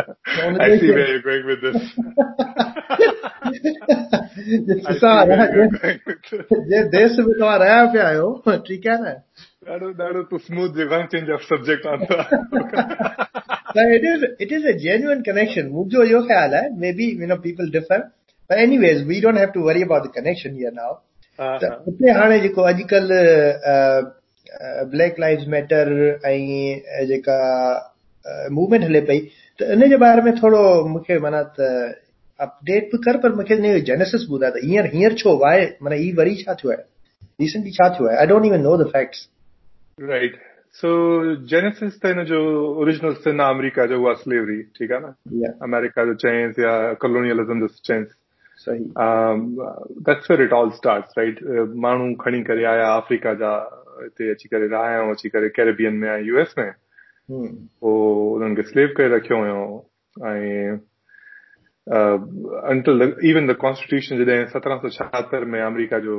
जे 6.71 6.83
देश 6.97 7.19
में 7.19 7.35
तव्हां 7.39 7.59
रहिया 7.59 7.85
पिया 7.93 8.07
आहियो 8.09 8.29
ठीकु 8.69 8.91
आहे 8.91 8.99
न 9.03 9.15
ॾाढो 9.71 9.93
ॾाढो 10.05 10.23
तूं 10.31 10.39
स्मूथ 10.49 10.75
जेको 10.81 11.05
change 11.15 11.31
of 11.37 11.47
subject 11.53 11.83
it 13.85 14.05
is 14.15 14.25
it 14.43 14.53
is 14.53 14.67
a 14.67 14.77
genuine 14.83 15.23
connection 15.31 15.65
मुंहिंजो 15.77 16.05
इहो 16.11 16.21
ख़्यालु 16.27 16.57
आहे 16.57 16.69
maybe 17.01 17.11
you 17.21 17.27
know 17.27 17.37
people 17.49 17.71
differ 17.79 18.11
But 18.51 18.59
anyways, 18.59 19.07
we 19.07 19.21
don't 19.21 19.37
have 19.37 19.53
to 19.55 19.61
worry 19.61 19.83
about 19.83 20.03
the 20.05 20.11
connection 20.11 20.55
here 20.55 20.73
now. 20.73 21.03
उते 21.39 22.11
हाणे 22.17 22.39
जेको 22.41 22.63
अॼुकल्ह 22.63 23.15
ब्लैक 24.92 25.20
लाइव्स 25.20 25.48
मैटर 25.48 25.92
ऐं 26.26 27.06
जेका 27.08 27.40
मूवमेंट 28.52 28.84
हले 28.84 29.02
पई 29.10 29.20
त 29.60 29.72
इन 29.74 29.90
जे 29.90 29.98
बारे 30.04 30.22
में 30.22 30.34
थोरो 30.42 30.62
मूंखे 30.88 31.20
माना 31.20 31.42
त 31.60 31.72
अपडेट 32.40 32.90
बि 32.92 32.98
कर 33.06 33.18
पर 33.24 33.36
मूंखे 33.36 33.56
इन 33.56 33.72
जो 33.72 33.80
जेनेसिस 33.86 34.28
ॿुधाए 34.32 34.52
त 34.52 34.64
हींअर 34.64 34.86
हींअर 34.94 35.14
छो 35.24 35.36
वाए 35.38 35.66
माना 35.84 35.96
ही 35.96 36.12
वरी 36.20 36.36
छा 36.44 36.54
थियो 36.62 36.72
आहे? 36.72 36.84
रिसेंटली 37.42 37.72
छा 37.72 37.90
थियो 37.96 38.08
आहे? 38.08 38.18
I 38.18 38.26
don't 38.28 38.46
even 38.46 38.62
know 38.62 38.76
the 38.84 38.88
facts 38.94 39.28
right 40.10 40.38
so 40.82 40.90
genesis 41.52 42.00
त 42.02 42.14
हिन 42.14 42.24
जो 42.32 42.40
ओरिजिनल 42.82 43.14
सिन 43.26 43.40
अमेरिका 43.48 43.86
जो 43.92 44.02
उहा 44.04 44.14
स्लेवरी 44.24 44.62
ठीकु 44.78 44.94
आहे 44.94 45.04
न? 45.04 45.54
अमेरिका 45.68 46.06
जो 46.06 46.14
चयईंसि 46.24 46.64
या 46.64 46.74
कॉलोनियलिज़म 47.04 47.60
जो 47.60 47.68
चयईंसि 47.90 48.19
सही। 48.66 48.84
ऑल 50.54 50.70
स्टार्ट्स 50.70 51.18
राइट 51.18 51.40
माण्हू 51.86 52.14
खणी 52.24 52.44
करे 52.44 52.64
आया 52.66 52.94
अफ्रीका 52.96 53.34
जा 53.42 53.52
हिते 54.02 54.30
अची 54.32 54.50
करे 54.50 54.68
रहिया 54.68 55.02
ऐं 55.02 55.12
अची 55.12 55.30
करे 55.30 55.50
कैरेबियन 55.56 55.94
में 55.94 56.10
ऐं 56.10 56.22
यूएस 56.26 56.56
में। 56.58 56.72
पोइ 57.32 58.36
उन्हनि 58.36 58.56
खे 58.56 58.64
स्लेव 58.70 58.94
करे 58.98 59.16
रखियो 59.16 59.38
हुयो 59.40 59.62
ऐं 60.28 60.78
अंटिल 62.72 63.02
इवन 63.30 63.48
द 63.48 63.56
कॉन्स्टिट्यूशन 63.62 64.26
जॾहिं 64.26 64.46
सत्रहं 64.46 64.80
सौ 64.80 64.90
छाहतरि 64.90 65.46
में 65.46 65.62
अमेरिका 65.62 66.00
जो 66.00 66.16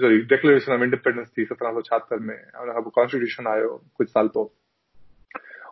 सॉरी 0.00 0.18
डिक्लेरेशन 0.32 0.72
ऑफ़ 0.72 0.82
इंडिपेंडेंस 0.82 1.28
थी 1.38 1.44
सत्रहं 1.44 1.74
सौ 1.74 1.80
छाहतरि 1.80 2.24
में 2.28 2.36
हुन 2.60 2.72
खां 2.72 2.82
पोइ 2.82 2.90
कॉन्स्टिट्यूशन 2.94 3.46
आयो 3.46 3.68
कुझु 3.96 4.10
साल 4.10 4.28
पोइ 4.36 4.46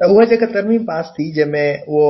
उहा 0.00 0.24
जेका 0.24 0.46
तरमीम 0.46 0.84
पास 0.84 1.12
थी 1.18 1.30
जंहिंमें 1.32 1.84
उहो 1.88 2.08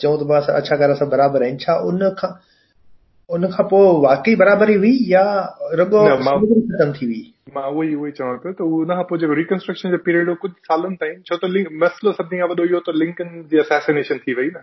चऊं 0.00 0.18
त 0.18 0.26
बसि 0.30 0.52
अच्छा 0.52 0.76
कर 0.76 0.94
सभु 0.94 1.10
बराबरि 1.10 1.44
आहिनि 1.44 1.58
छा 1.64 1.74
उन 1.90 2.08
खां 2.18 2.30
उन 3.30 3.46
खां 3.50 3.66
पोइ 3.72 4.00
वाकई 4.06 4.34
बराबरी 4.36 4.74
हुई 4.74 4.96
या 5.08 5.24
रुगो 5.80 6.06
ख़तम 6.16 6.92
थी 6.92 7.06
हुई? 7.06 7.22
माँ 7.54 7.66
उहो 7.70 7.82
ई 7.84 7.94
उहो 7.94 8.06
ई 8.06 8.10
चवां 8.10 8.36
पियो 8.38 8.52
त 8.52 8.60
उन 8.80 8.94
खां 8.94 9.04
पोइ 9.10 9.18
जेको 9.18 9.34
रिकंस्ट्रक्शन 9.40 9.90
जो 9.90 9.98
पीरियड 10.08 10.28
हो 10.28 10.34
कुझु 10.44 10.54
सालनि 10.70 10.96
ताईं 11.02 11.20
छो 11.30 11.36
त 11.36 11.50
मसइलो 11.84 12.12
सभिनी 12.20 12.40
खां 12.42 12.48
वॾो 12.52 12.64
इहो 12.64 12.80
त 12.88 12.94
लिंकन 13.02 13.42
जी 13.50 13.58
असैसिनेशन 13.58 14.18
थी 14.26 14.34
वई 14.40 14.46
न। 14.46 14.62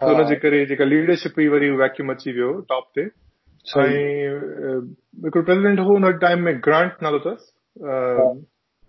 त 0.00 0.08
हुनजे 0.08 0.36
करे 0.36 0.64
जेका 0.66 0.84
लीडरशिप 0.84 1.32
हुई 1.38 1.48
वरी 1.48 1.70
वैक्यूम 1.82 2.10
अची 2.12 2.32
वियो 2.32 2.52
टॉप 2.68 2.90
ते 2.94 3.02
ऐं 3.02 4.80
हिकिड़ो 5.24 5.42
प्रेसिडेंट 5.42 5.80
हो 5.80 5.92
हुन 5.92 6.12
टाइम 6.26 6.42
में 6.48 6.58
ग्रांट 6.64 7.02
नालो 7.02 7.18
अथसि 7.18 7.52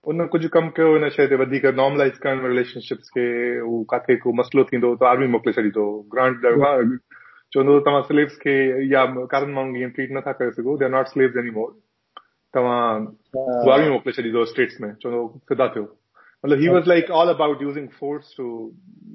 उन 0.08 0.26
कुछ 0.28 0.46
कम 0.46 0.70
कयो 0.70 0.94
हिन 0.94 1.10
शइ 1.10 1.28
ते 1.28 1.36
वधीक 1.36 1.66
नॉर्मलाइज़ 1.66 2.20
करण 2.24 2.46
रिलेशनशिप्स 2.48 3.10
खे 3.10 3.24
हू 3.60 3.84
काथे 3.92 4.16
को 4.16 4.34
मसइलो 4.34 4.64
थींदो 4.64 4.96
त 4.96 5.04
आर्मी 5.04 5.28
मोकिले 5.28 5.54
छॾींदो 5.54 5.86
ग्रांट 6.14 6.42
चवंदो 7.54 7.80
तव्हां 7.80 8.02
स्लेव्स 8.02 8.38
खे 8.38 8.56
या 8.94 9.04
कारनि 9.34 9.54
माण्हुनि 9.54 9.80
खे 9.80 9.90
ट्रीट 9.90 10.12
नथा 10.18 10.32
करे 10.40 10.52
सघो 10.52 10.78
they 10.78 10.86
are 10.86 10.92
not 10.92 11.08
slaves 11.08 11.38
any 11.38 11.52
more 11.60 11.72
तव्हां 12.56 12.80
आर्मी 13.74 13.90
मोकिले 13.90 14.22
छॾींदो 14.22 14.46
स्टेट्स 14.54 14.82
में। 14.82 14.94
चवंदो 14.94 15.28
सिधा 15.52 15.68
थियो। 15.76 15.86
मतलब 16.47 16.59
he 16.59 16.69
was 16.69 16.87
like 16.87 17.11
all 17.11 17.29
about 17.29 17.61
using 17.61 17.89
force 17.99 18.31
to 18.37 18.47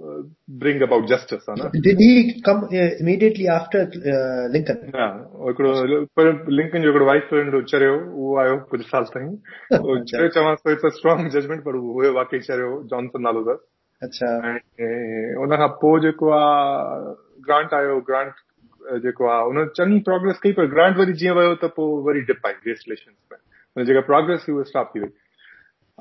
uh, 0.01 0.19
bring 0.62 0.81
about 0.81 1.07
justice 1.07 1.50
है 1.50 1.55
ना 1.62 1.69
did 1.88 2.03
he 2.03 2.41
come 2.41 2.63
uh, 2.65 2.89
immediately 3.00 3.48
after 3.55 3.81
uh, 3.84 4.43
Lincoln 4.55 4.84
ना 4.96 5.07
हिकिड़ो 5.48 6.03
पर 6.19 6.31
लिंकन 6.60 6.81
जो 6.81 6.91
हिकिड़ो 6.91 7.05
वाइस 7.05 7.24
प्रेसिडेंट 7.31 7.65
चरियो 7.72 7.96
उहो 7.96 8.38
आयो 8.43 8.57
कुझु 8.72 8.84
साल 8.91 9.10
ताईं 9.15 9.36
चरियो 9.72 10.29
चवां 10.38 10.55
थो 10.55 10.72
इट्स 10.72 10.86
अ 10.86 10.93
स्ट्रॉन्ग 11.00 11.31
जजमेंट 11.38 11.63
पर 11.65 11.81
उहो 11.81 12.13
वाकई 12.19 12.39
चरियो 12.50 12.72
जॉनसन 12.93 13.27
नालो 13.29 13.43
अथसि 13.50 13.75
अच्छा 14.01 14.27
ऐं 14.48 15.36
उन 15.43 15.55
खां 15.57 15.67
पोइ 15.84 16.01
जेको 16.01 16.29
आहे 16.39 17.13
ग्रांट 17.46 17.74
आयो 17.74 18.00
ग्रांट 18.10 18.34
जेको 19.03 19.27
आहे 19.27 19.46
उन 19.51 19.65
चङी 19.77 20.00
प्रोग्रेस 20.10 20.39
कई 20.43 20.51
पर 20.60 20.67
ग्रांट 20.74 20.98
वरी 20.98 21.13
जीअं 21.22 21.36
वियो 21.36 21.55
त 21.63 21.72
पोइ 21.77 22.03
वरी 22.10 22.22
डिप 22.27 22.46
आई 22.48 22.53
रेस्टलेशन 22.67 23.39
में 23.77 23.86
जेका 23.86 24.01
प्रोग्रेस 24.10 24.46
हुई 24.50 24.55
उहा 24.55 24.69
स्टॉप 24.69 24.91
थी 24.96 25.00
वई 25.00 25.10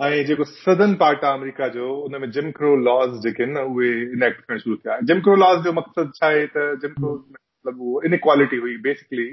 ऐं 0.05 0.25
जेको 0.25 0.43
सदन 0.43 0.93
पार्ट 0.99 1.23
आहे 1.23 1.37
अमेरिका 1.37 1.67
जो 1.77 1.93
उन 2.05 2.19
में 2.21 2.29
जिम 2.31 2.51
क्रो 2.51 2.75
लॉस 2.85 3.19
जेके 3.23 3.43
आहिनि 3.43 3.59
न 3.59 3.63
उहे 3.73 3.89
इनेक्ट 4.01 4.41
करणु 4.41 4.59
शुरू 4.59 4.75
थिया 4.75 4.99
जिम 5.11 5.21
क्रो 5.21 5.35
लॉस 5.35 5.63
जो 5.63 5.73
मक़सदु 5.79 6.11
छा 6.15 6.27
आहे 6.27 6.45
त 6.55 6.65
जिम 6.81 6.93
क्रो 6.99 7.13
मतिलबु 7.15 7.89
उहो 7.89 8.01
इनक्वालिटी 8.09 8.57
हुई 8.65 8.77
basically 8.87 9.27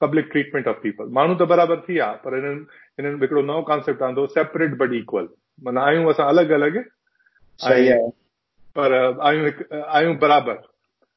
public 0.00 0.28
treatment 0.32 0.68
of 0.68 0.76
people 0.82 1.12
माण्हू 1.18 1.34
त 1.34 1.48
बराबरि 1.52 1.80
थी 1.88 1.92
विया 1.92 2.10
पर 2.24 2.36
हिननि 2.36 2.80
हिननि 3.00 3.18
हिकिड़ो 3.22 3.42
नओं 3.52 3.62
कॉन्सेप्ट 3.70 4.02
आंदो 4.02 4.26
सेपरेट 4.34 4.76
बट 4.82 4.92
इक्वल 5.00 5.28
माना 5.64 5.86
आहियूं 5.86 6.10
असां 6.12 6.26
अलॻि 6.34 6.54
अलॻि 6.54 6.84
पर 8.76 8.92
आहियूं 8.94 9.50
आहियूं 9.80 10.16
बराबरि। 10.18 10.68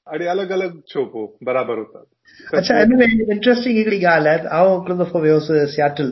अड़े 0.07 0.25
अलॻि 0.27 0.53
अलॻि 0.53 0.69
छो 0.87 1.05
पोइ 1.13 1.45
बराबरि 1.45 1.79
होता। 1.79 2.57
अच्छा 2.57 2.77
हिन 2.79 2.95
में 2.99 3.05
इंट्रस्टिंग 3.07 3.77
हिकिड़ी 3.77 4.03
ॻाल्हि 4.05 4.29
आहे 4.29 4.47
आउं 4.57 4.79
हिकिड़ो 4.79 4.97
दफ़ो 5.03 5.21
वियुसि 5.21 5.65
सियाटल 5.75 6.11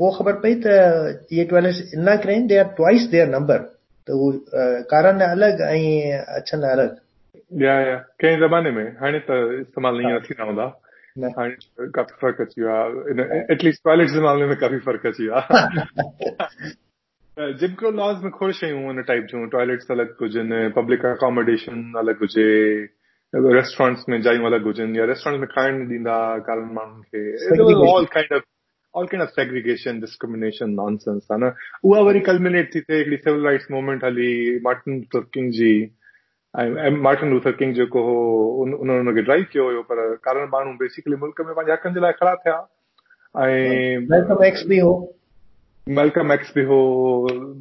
पोइ 0.00 0.10
ख़बर 0.18 0.32
त 0.44 1.48
टॉयलेट्स 1.50 1.94
इन 1.94 2.04
लाइ 2.04 2.18
किराइनि 2.18 2.46
they 2.46 2.58
are 2.58 2.68
twice 2.76 3.02
their 3.10 3.28
number 3.28 3.58
त 4.08 4.16
हू 4.20 4.32
कारनि 4.92 5.24
अलॻि 5.24 5.52
ऐं 5.68 6.18
अछनि 6.38 6.68
अलॻि 6.70 6.88
या 7.62 7.74
या। 7.80 7.96
कंहिं 8.20 8.38
ज़माने 8.38 8.70
में 8.70 8.84
हाणे 9.00 9.18
त 9.30 9.38
इस्तेमालु 9.60 10.08
ईअं 10.08 10.20
थी 10.26 10.34
न 10.40 10.46
हूंदा 10.46 10.66
हाणे 11.36 11.88
काफ़ी 11.98 12.16
फ़र्क़ु 12.22 12.44
अची 12.44 12.62
वियो 12.62 12.72
आहे 12.72 13.38
एटलीस्ट 13.54 13.84
टॉयलेट्स 13.84 14.12
जे 14.12 14.20
मामले 14.20 14.46
में 14.46 14.56
काफ़ी 14.64 14.78
फ़र्क़ु 14.88 15.08
अची 15.10 15.22
वियो 15.22 15.34
आहे 15.34 16.74
जिमक्रो 17.60 17.90
लॉज 17.90 18.22
में 18.22 18.30
खोड़ 18.32 18.52
शयूं 18.58 18.84
हुन 18.84 19.02
टाइप 19.08 19.26
जूं 19.30 19.46
टॉयलेट्स 19.54 19.90
अलॻि 19.90 20.06
हुजनि 20.20 20.68
पब्लिक 20.76 21.04
अकोमोडेशन 21.06 21.80
अलॻि 22.02 22.14
हुजे 22.20 22.46
रेस्टोरेंट्स 23.34 24.04
में 24.08 24.20
जायूं 24.22 24.46
अलॻि 24.46 24.62
हुजनि 24.64 24.98
या 24.98 25.04
रेस्टोरेंट 25.12 25.40
में 25.40 25.48
खाइण 25.54 25.80
ॾींदा 25.90 26.16
कारनि 26.48 26.72
माण्हुनि 26.74 27.02
खे 27.02 27.90
all 27.90 28.04
kind 28.14 28.32
of 28.36 28.44
all 28.95 29.07
kind 29.07 29.23
of 29.23 29.29
segregation, 29.33 29.99
discrimination, 29.99 30.75
nonsense 30.75 31.31
है 31.31 31.37
ना 31.39 31.53
उहा 31.85 32.01
वरी 32.07 32.19
कल्मिनेट 32.21 32.73
थी 32.75 32.81
थिए 32.81 32.97
हिकिड़ी 32.97 33.17
सिविल 33.17 33.45
राइट्स 33.45 33.67
मूवमेंट 33.71 34.03
हली 34.03 34.59
मार्टिन 34.63 34.95
लूथर 34.95 35.25
किंग 35.33 35.51
जी 35.59 35.71
ऐं 36.53 36.91
मार्टिन 37.01 37.29
लूथर 37.33 37.51
किंग 37.59 37.73
जेको 37.75 38.01
हो 38.03 38.17
उन्हनि 38.63 38.97
हुनखे 38.97 39.21
ड्राइव 39.21 39.45
कयो 39.53 39.65
हुयो 39.65 39.81
पर 39.91 40.03
कारण 40.23 40.49
माण्हू 40.53 40.73
बेसिकली 40.79 41.15
मुल्क 41.23 41.41
में 41.45 41.53
पंहिंजे 41.53 41.73
हक़नि 41.73 41.93
जे 41.93 42.01
लाइ 42.01 42.11
खड़ा 42.19 42.35
थिया 42.45 42.57
ऐं 43.35 43.99
मेलकम 44.09 44.43
एक्स 44.45 44.65
बि 44.69 44.79
हो 44.79 44.93
मेलकम 45.87 46.31
एक्स 46.33 46.51
बि 46.55 46.63
हो 46.71 46.79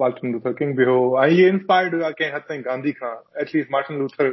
मार्टिन 0.01 0.33
लूथर 0.33 0.53
किंग 0.53 0.75
बि 0.77 0.85
हो 0.85 0.99
ऐं 1.25 1.29
इहे 1.29 1.49
इंस्पायर्ड 1.49 1.95
हुआ 1.95 2.11
कंहिं 2.11 2.33
हद 2.33 2.43
ताईं 2.49 2.63
गांधी 2.65 2.93
खां 2.93 3.15
at least 3.43 3.71
Martin 3.73 3.99
Luther 3.99 4.31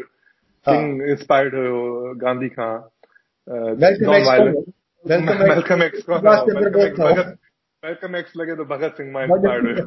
King 0.65 1.01
inspired 1.09 1.55
हुयो 1.55 2.13
गांधी 2.25 2.49
खां 2.57 2.73
नॉन 3.47 4.25
वायलेंट 4.25 4.65
Malcolm 5.04 5.82
X 5.82 6.02
को 6.08 6.20
Malcolm 7.82 8.14
X 8.14 8.36
लगे 8.36 8.56
तो 8.56 8.64
भगत 8.64 8.94
सिंह 8.96 9.12
माँ 9.12 9.22
इंस्पायर्ड 9.24 9.66
हुयो 9.66 9.86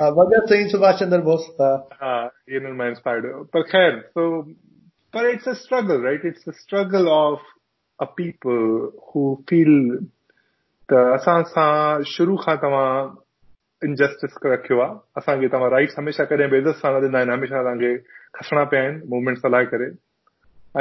हाँ 0.00 0.10
भगत 0.14 0.48
सिंह 0.48 0.68
सुभाष 0.70 0.98
चंद्र 1.00 1.20
बोस 1.28 1.46
था 1.60 1.70
हाँ 2.02 2.24
ये 2.52 2.72
माँ 2.72 2.88
इंस्पायर्ड 2.88 3.24
हुयो 3.24 3.42
पर 3.54 3.62
खैर 3.70 4.02
so 4.18 4.44
but 5.14 5.26
it's 5.26 5.46
a 5.46 5.54
struggle 5.54 6.00
right? 6.00 6.24
It's 6.24 6.46
a 6.46 6.52
struggle 6.52 7.08
of 7.08 7.38
a 7.98 8.06
people 8.06 8.90
who 9.08 9.24
feel 9.48 9.74
त 10.88 10.94
असां 11.16 11.42
सां 11.50 12.02
शुरू 12.06 12.36
खां 12.36 12.56
तव्हां 12.62 12.88
इनजस्टिस 13.82 14.34
रखियो 14.46 14.80
आहे 14.80 14.96
असांखे 15.16 15.48
तव्हां 15.52 15.70
राइट्स 15.70 15.94
हमेशह 15.98 16.24
कॾहिं 16.32 16.48
बेइज़त 16.50 16.76
सां 16.80 16.92
न 16.92 17.04
ॾींदा 17.04 17.18
आहिनि 17.18 17.32
हमेशह 17.32 17.60
तव्हांखे 17.60 17.96
खसणा 18.38 18.64
पिया 18.72 18.82
आहिनि 18.82 19.00
मूवमेंट्स 19.12 19.44
हलाए 19.44 19.64
करे 19.72 19.88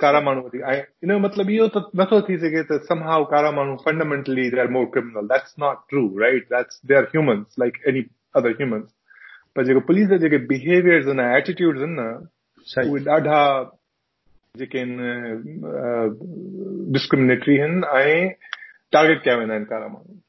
कारा 0.00 0.20
माण्हू 0.20 0.42
वधीक 0.44 0.62
इन 1.02 1.08
जो 1.08 1.18
मतिलबु 1.18 1.50
इहो 1.52 1.66
त 1.76 1.84
नथो 2.00 2.20
थी 2.28 2.36
सघे 2.38 2.62
त 2.70 2.80
समहाउ 2.88 3.24
कारा 3.32 3.50
माण्हू 3.58 3.76
fundamentally 3.84 4.48
they 4.50 4.60
are 4.60 4.68
more 4.76 4.84
criminal 4.96 5.26
that's 5.32 5.54
not 5.64 5.78
true 5.90 6.02
right 6.22 6.44
that's 6.54 6.80
they 6.86 6.94
are 7.00 7.04
humans 7.14 7.58
like 7.60 7.78
any 7.88 8.02
other 8.40 8.56
humans 8.60 8.90
पर 9.56 9.64
जेको 9.66 9.80
पुलिस 9.92 10.08
जा 10.08 10.16
जेके 10.26 10.38
बिहेवियर्स 10.52 11.06
आहिनि 11.06 11.36
एटीट्यूड्स 11.36 11.82
आहिनि 11.82 11.96
न 12.00 12.90
उहे 12.90 13.04
ॾाढा 13.16 13.40
जेके 14.54 14.78
आहिनि 14.78 15.12
डिस्क्रिमिनेटरी 16.92 17.58
आहिनि 17.60 17.86
ऐं 18.00 18.28
टारगेट 18.92 19.22
कया 19.22 19.36
वेंदा 19.36 19.54
आहिनि 19.54 19.66
कारा 19.70 19.88
माण्हू 19.88 20.20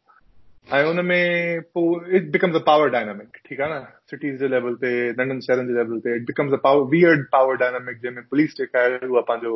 ऐं 0.69 0.85
हुनमें 0.85 1.61
पोइ 1.77 2.17
it 2.17 2.31
becomes 2.33 2.57
a 2.57 2.59
power 2.67 2.91
dynamic 2.91 3.37
ठीकु 3.49 3.63
आहे 3.63 3.75
न 3.75 3.85
सिटीज़ 4.11 4.37
जे 4.41 4.49
लेवल 4.49 4.75
ते 4.83 4.91
नंढनि 5.21 5.41
शहरनि 5.47 5.69
जे 5.69 5.75
लेवल 5.79 5.99
ते 6.01 6.17
it 6.17 6.27
becomes 6.27 6.53
a 6.53 6.57
power 6.65 6.83
weird 6.91 7.25
power 7.33 7.57
dynamic 7.63 7.97
जंहिंमें 8.03 8.25
पुलिस 8.31 8.57
जेका 8.59 8.81
आहे 8.81 9.07
उहा 9.07 9.21
पंहिंजो 9.31 9.55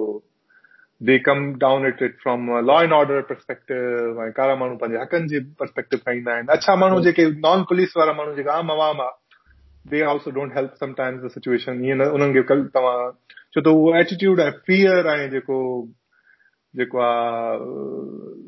they 1.01 1.18
come 1.29 1.44
down 1.59 1.87
it 1.87 2.03
it 2.03 2.16
from 2.23 2.51
law 2.66 2.81
and 2.83 2.92
order 2.92 3.20
perspective 3.29 4.23
ऐं 4.25 4.31
कारा 4.37 4.57
माण्हू 4.57 4.77
पंहिंजे 4.77 5.01
हक़नि 5.03 5.29
जे 5.29 5.40
परस्पेक्टिव 5.61 6.01
खां 6.07 6.14
ईंदा 6.16 6.33
आहिनि 6.33 6.53
अच्छा 6.53 6.77
माण्हू 6.83 7.01
जेके 7.07 7.27
नॉन 7.47 7.62
पुलिस 7.68 7.97
वारा 7.97 8.12
माण्हू 8.23 8.35
जेका 8.35 8.53
आम 8.62 8.70
आवाम 8.73 9.01
आहे 9.03 9.90
they 9.90 10.03
also 10.14 10.31
don't 10.38 10.57
help 10.57 10.75
sometimes 10.81 11.23
the 11.25 11.29
situation 11.35 11.85
ईअं 11.85 11.99
न 11.99 12.09
उन्हनि 12.18 12.35
खे 12.35 12.42
कल 12.49 12.64
तव्हां 12.75 13.11
छो 13.55 13.61
त 13.61 13.66
उहो 13.66 13.94
एटीट्यूड 14.01 14.40
ऐं 14.40 14.51
फियर 14.66 15.07
ऐं 15.14 15.31
जेको 15.31 15.61
जेको 16.75 17.01
आहे 17.09 18.48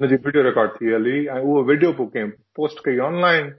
हुनजी 0.00 0.14
वीडियो 0.26 0.42
रिकॉर्ड 0.44 0.70
थी 0.80 0.92
हली 0.94 1.26
ऐं 1.26 1.40
उहो 1.40 1.62
वीडियो 1.70 1.92
पोइ 1.98 2.06
कंहिं 2.14 2.30
पोस्ट 2.56 2.84
कई 2.84 2.98
ऑनलाइन 3.08 3.50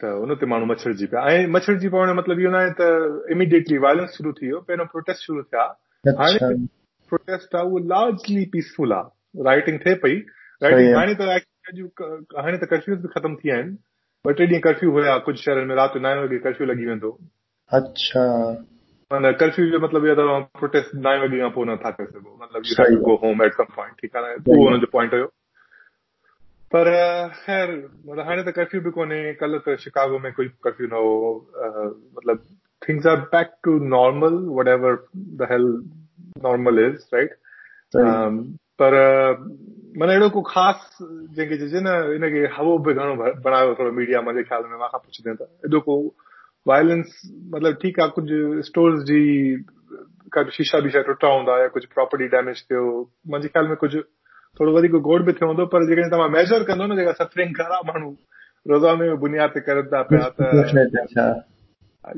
त 0.00 0.12
हुन 0.22 0.34
ते 0.40 0.46
माण्हू 0.52 0.66
मछड़जी 0.72 1.06
पिया 1.12 1.22
ऐं 1.32 1.46
मछड़जी 1.56 1.88
पवण 1.94 2.06
जो 2.08 2.14
मतिलबु 2.20 2.40
इहो 2.40 2.50
न 2.50 2.60
आहे 2.60 2.72
त 2.80 3.32
इमीडिएटली 3.36 3.78
वायलेंस 3.84 4.16
शुरू 4.18 4.32
थी 4.40 4.46
वियो 4.46 4.60
पहिरियों 4.68 4.86
प्रोटेस्ट 4.96 5.26
शुरू 5.26 5.42
थिया 5.42 5.64
हाणे 6.20 6.52
प्रोटेस्ट 7.12 7.54
आहे 7.56 7.64
उहो 7.66 7.78
लार्जली 7.94 8.44
पीसफुल 8.56 8.92
आहे 8.98 9.44
राइटिंग 9.50 9.78
थिए 9.86 9.94
पई 10.04 10.18
राइटिंग 10.62 10.94
हाणे 10.96 11.14
त 11.20 11.30
हाणे 12.38 12.56
त 12.56 12.68
कर्फ्यूज़ 12.70 13.00
बि 13.02 13.08
ख़तम 13.16 13.34
थी 13.34 13.48
विया 13.48 13.56
आहिनि 13.56 13.76
ॿ 14.24 14.32
टे 14.38 14.44
ॾींहं 14.46 14.60
कर्फ्यू 14.64 14.90
हुया 14.92 15.16
कुझु 15.26 15.42
शहरनि 15.42 15.66
में 15.66 15.74
राति 15.76 16.00
नाए 16.00 16.18
वॻे 16.24 16.38
कर्फ्यू 16.48 16.66
लॻी 16.66 16.86
वेंदो 16.86 17.10
अच्छा। 17.70 18.24
माना 19.10 19.30
कर्फ्यू 19.42 19.66
जो 19.70 19.78
मतिलबु 19.84 20.06
इहो 20.12 20.40
प्रोटेस्ट 20.58 20.94
नाए 21.06 21.18
वॻे 21.22 21.38
खां 21.40 21.50
पोइ 21.56 21.66
नथा 21.70 21.90
करे 21.96 22.06
सघो 22.10 22.36
मतिलबु 22.42 22.68
you 22.68 22.76
have 22.80 22.96
to 22.96 23.04
go 23.08 23.16
home 23.24 23.42
at 23.46 23.62
some 23.62 23.72
point 23.76 23.94
ठीकु 24.02 24.18
आहे 24.18 24.34
उहो 24.34 24.68
हुनजो 24.68 24.90
पॉइंट 24.92 25.14
हुयो 25.14 25.30
पर 26.74 26.88
ख़ैर 27.44 27.70
मतिलबु 27.70 28.22
हाणे 28.28 28.42
त 28.42 28.54
कर्फ्यू 28.56 28.80
बि 28.80 28.90
कोन्हे 28.96 29.20
कल्ह 29.40 29.58
त 29.66 29.76
शिकागो 29.84 30.18
में 30.24 30.32
कोई 30.32 30.48
कर्फ्यू 30.64 30.86
न 30.92 31.00
हो 31.04 31.12
मतिलबु 32.16 32.54
things 32.82 33.06
are 33.06 33.20
back 33.34 33.52
to 33.64 33.78
normal 33.94 34.38
whatever 34.68 34.96
the 35.40 35.48
hell 35.50 35.66
normal 36.46 36.84
is 36.86 37.04
right 37.14 37.36
पर 38.82 38.96
माना 39.98 40.12
अहिड़ो 40.12 40.28
को 40.36 40.42
ख़ासि 40.42 41.04
जंहिंखे 41.04 41.56
चइजे 41.58 41.80
न 41.84 41.96
हिनखे 42.12 42.46
हवो 42.56 42.78
बि 42.86 42.94
घणो 42.94 43.14
बणायो 43.46 43.74
थोरो 43.78 43.92
मीडिया 44.00 44.20
मुंहिंजे 44.28 44.48
ख़्याल 44.48 44.64
में 44.70 44.78
माँ 44.78 44.88
खां 44.92 45.00
पुछंदे 45.00 45.34
त। 45.44 45.48
एॾो 45.68 45.80
को 45.88 45.96
वायलेंस 46.66 47.20
मतिलबु 47.54 47.80
ठीकु 47.82 48.02
आहे 48.02 48.10
कुझु 48.16 48.62
स्टोर्स 48.70 49.02
जी 49.12 49.20
का 50.32 50.48
शीशा 50.56 50.80
बीशा 50.88 51.02
टुटा 51.08 51.28
हूंदा 51.36 51.60
या 51.62 51.68
कुझु 51.76 51.86
प्रॉपर्टी 51.94 52.28
डैमेज 52.34 52.64
थियो 52.70 52.84
मुंहिंजे 53.28 53.48
ख़्याल 53.48 53.68
में 53.68 53.76
कुझु 53.84 54.02
थोरो 54.58 54.72
वधीक 54.76 54.94
गोड़ 55.08 55.22
बि 55.22 55.32
थियो 55.32 55.46
हूंदो 55.48 55.64
पर 55.72 55.84
जेकॾहिं 55.88 56.10
तव्हां 56.10 56.28
मेजर 56.30 56.62
कंदो 56.68 56.86
न 56.86 56.96
जेका 56.96 57.12
सफरिंग 57.22 57.50
घणा 57.62 57.78
माण्हू 57.88 58.10
रोज़ाने 58.70 59.14
बुनियाद 59.22 59.50
ते 59.54 59.60
करनि 59.68 59.88
था 59.92 60.02
पिया 60.10 60.28
त 60.36 60.40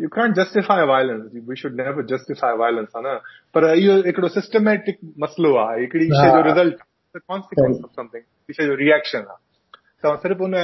you 0.03 0.09
can't 0.09 0.35
justify 0.37 0.85
violence 0.89 1.23
we 1.49 1.57
should 1.61 1.75
never 1.81 2.05
justify 2.11 2.57
violence 2.59 2.89
आहे 2.97 3.03
न? 3.05 3.19
पर 3.55 3.65
इहो 3.77 3.95
हिकिड़ो 4.07 4.29
सिस्टमेटिक 4.37 4.99
मसलो 5.25 5.51
आहे 5.63 5.81
हिकिड़ी 5.81 6.07
शइ 6.13 6.31
जो 6.37 6.43
रिज़ल्ट 6.47 6.79
कॉन्सिक्वेंस 7.33 7.77
ऑफ़ 7.85 7.93
समथिंग 8.01 8.55
शइ 8.59 8.67
जो 8.67 8.75
रिएक्शन 8.83 9.27
आहे 9.33 9.43
तव्हां 10.05 10.17
सिर्फ़ु 10.23 10.45
उन 10.45 10.55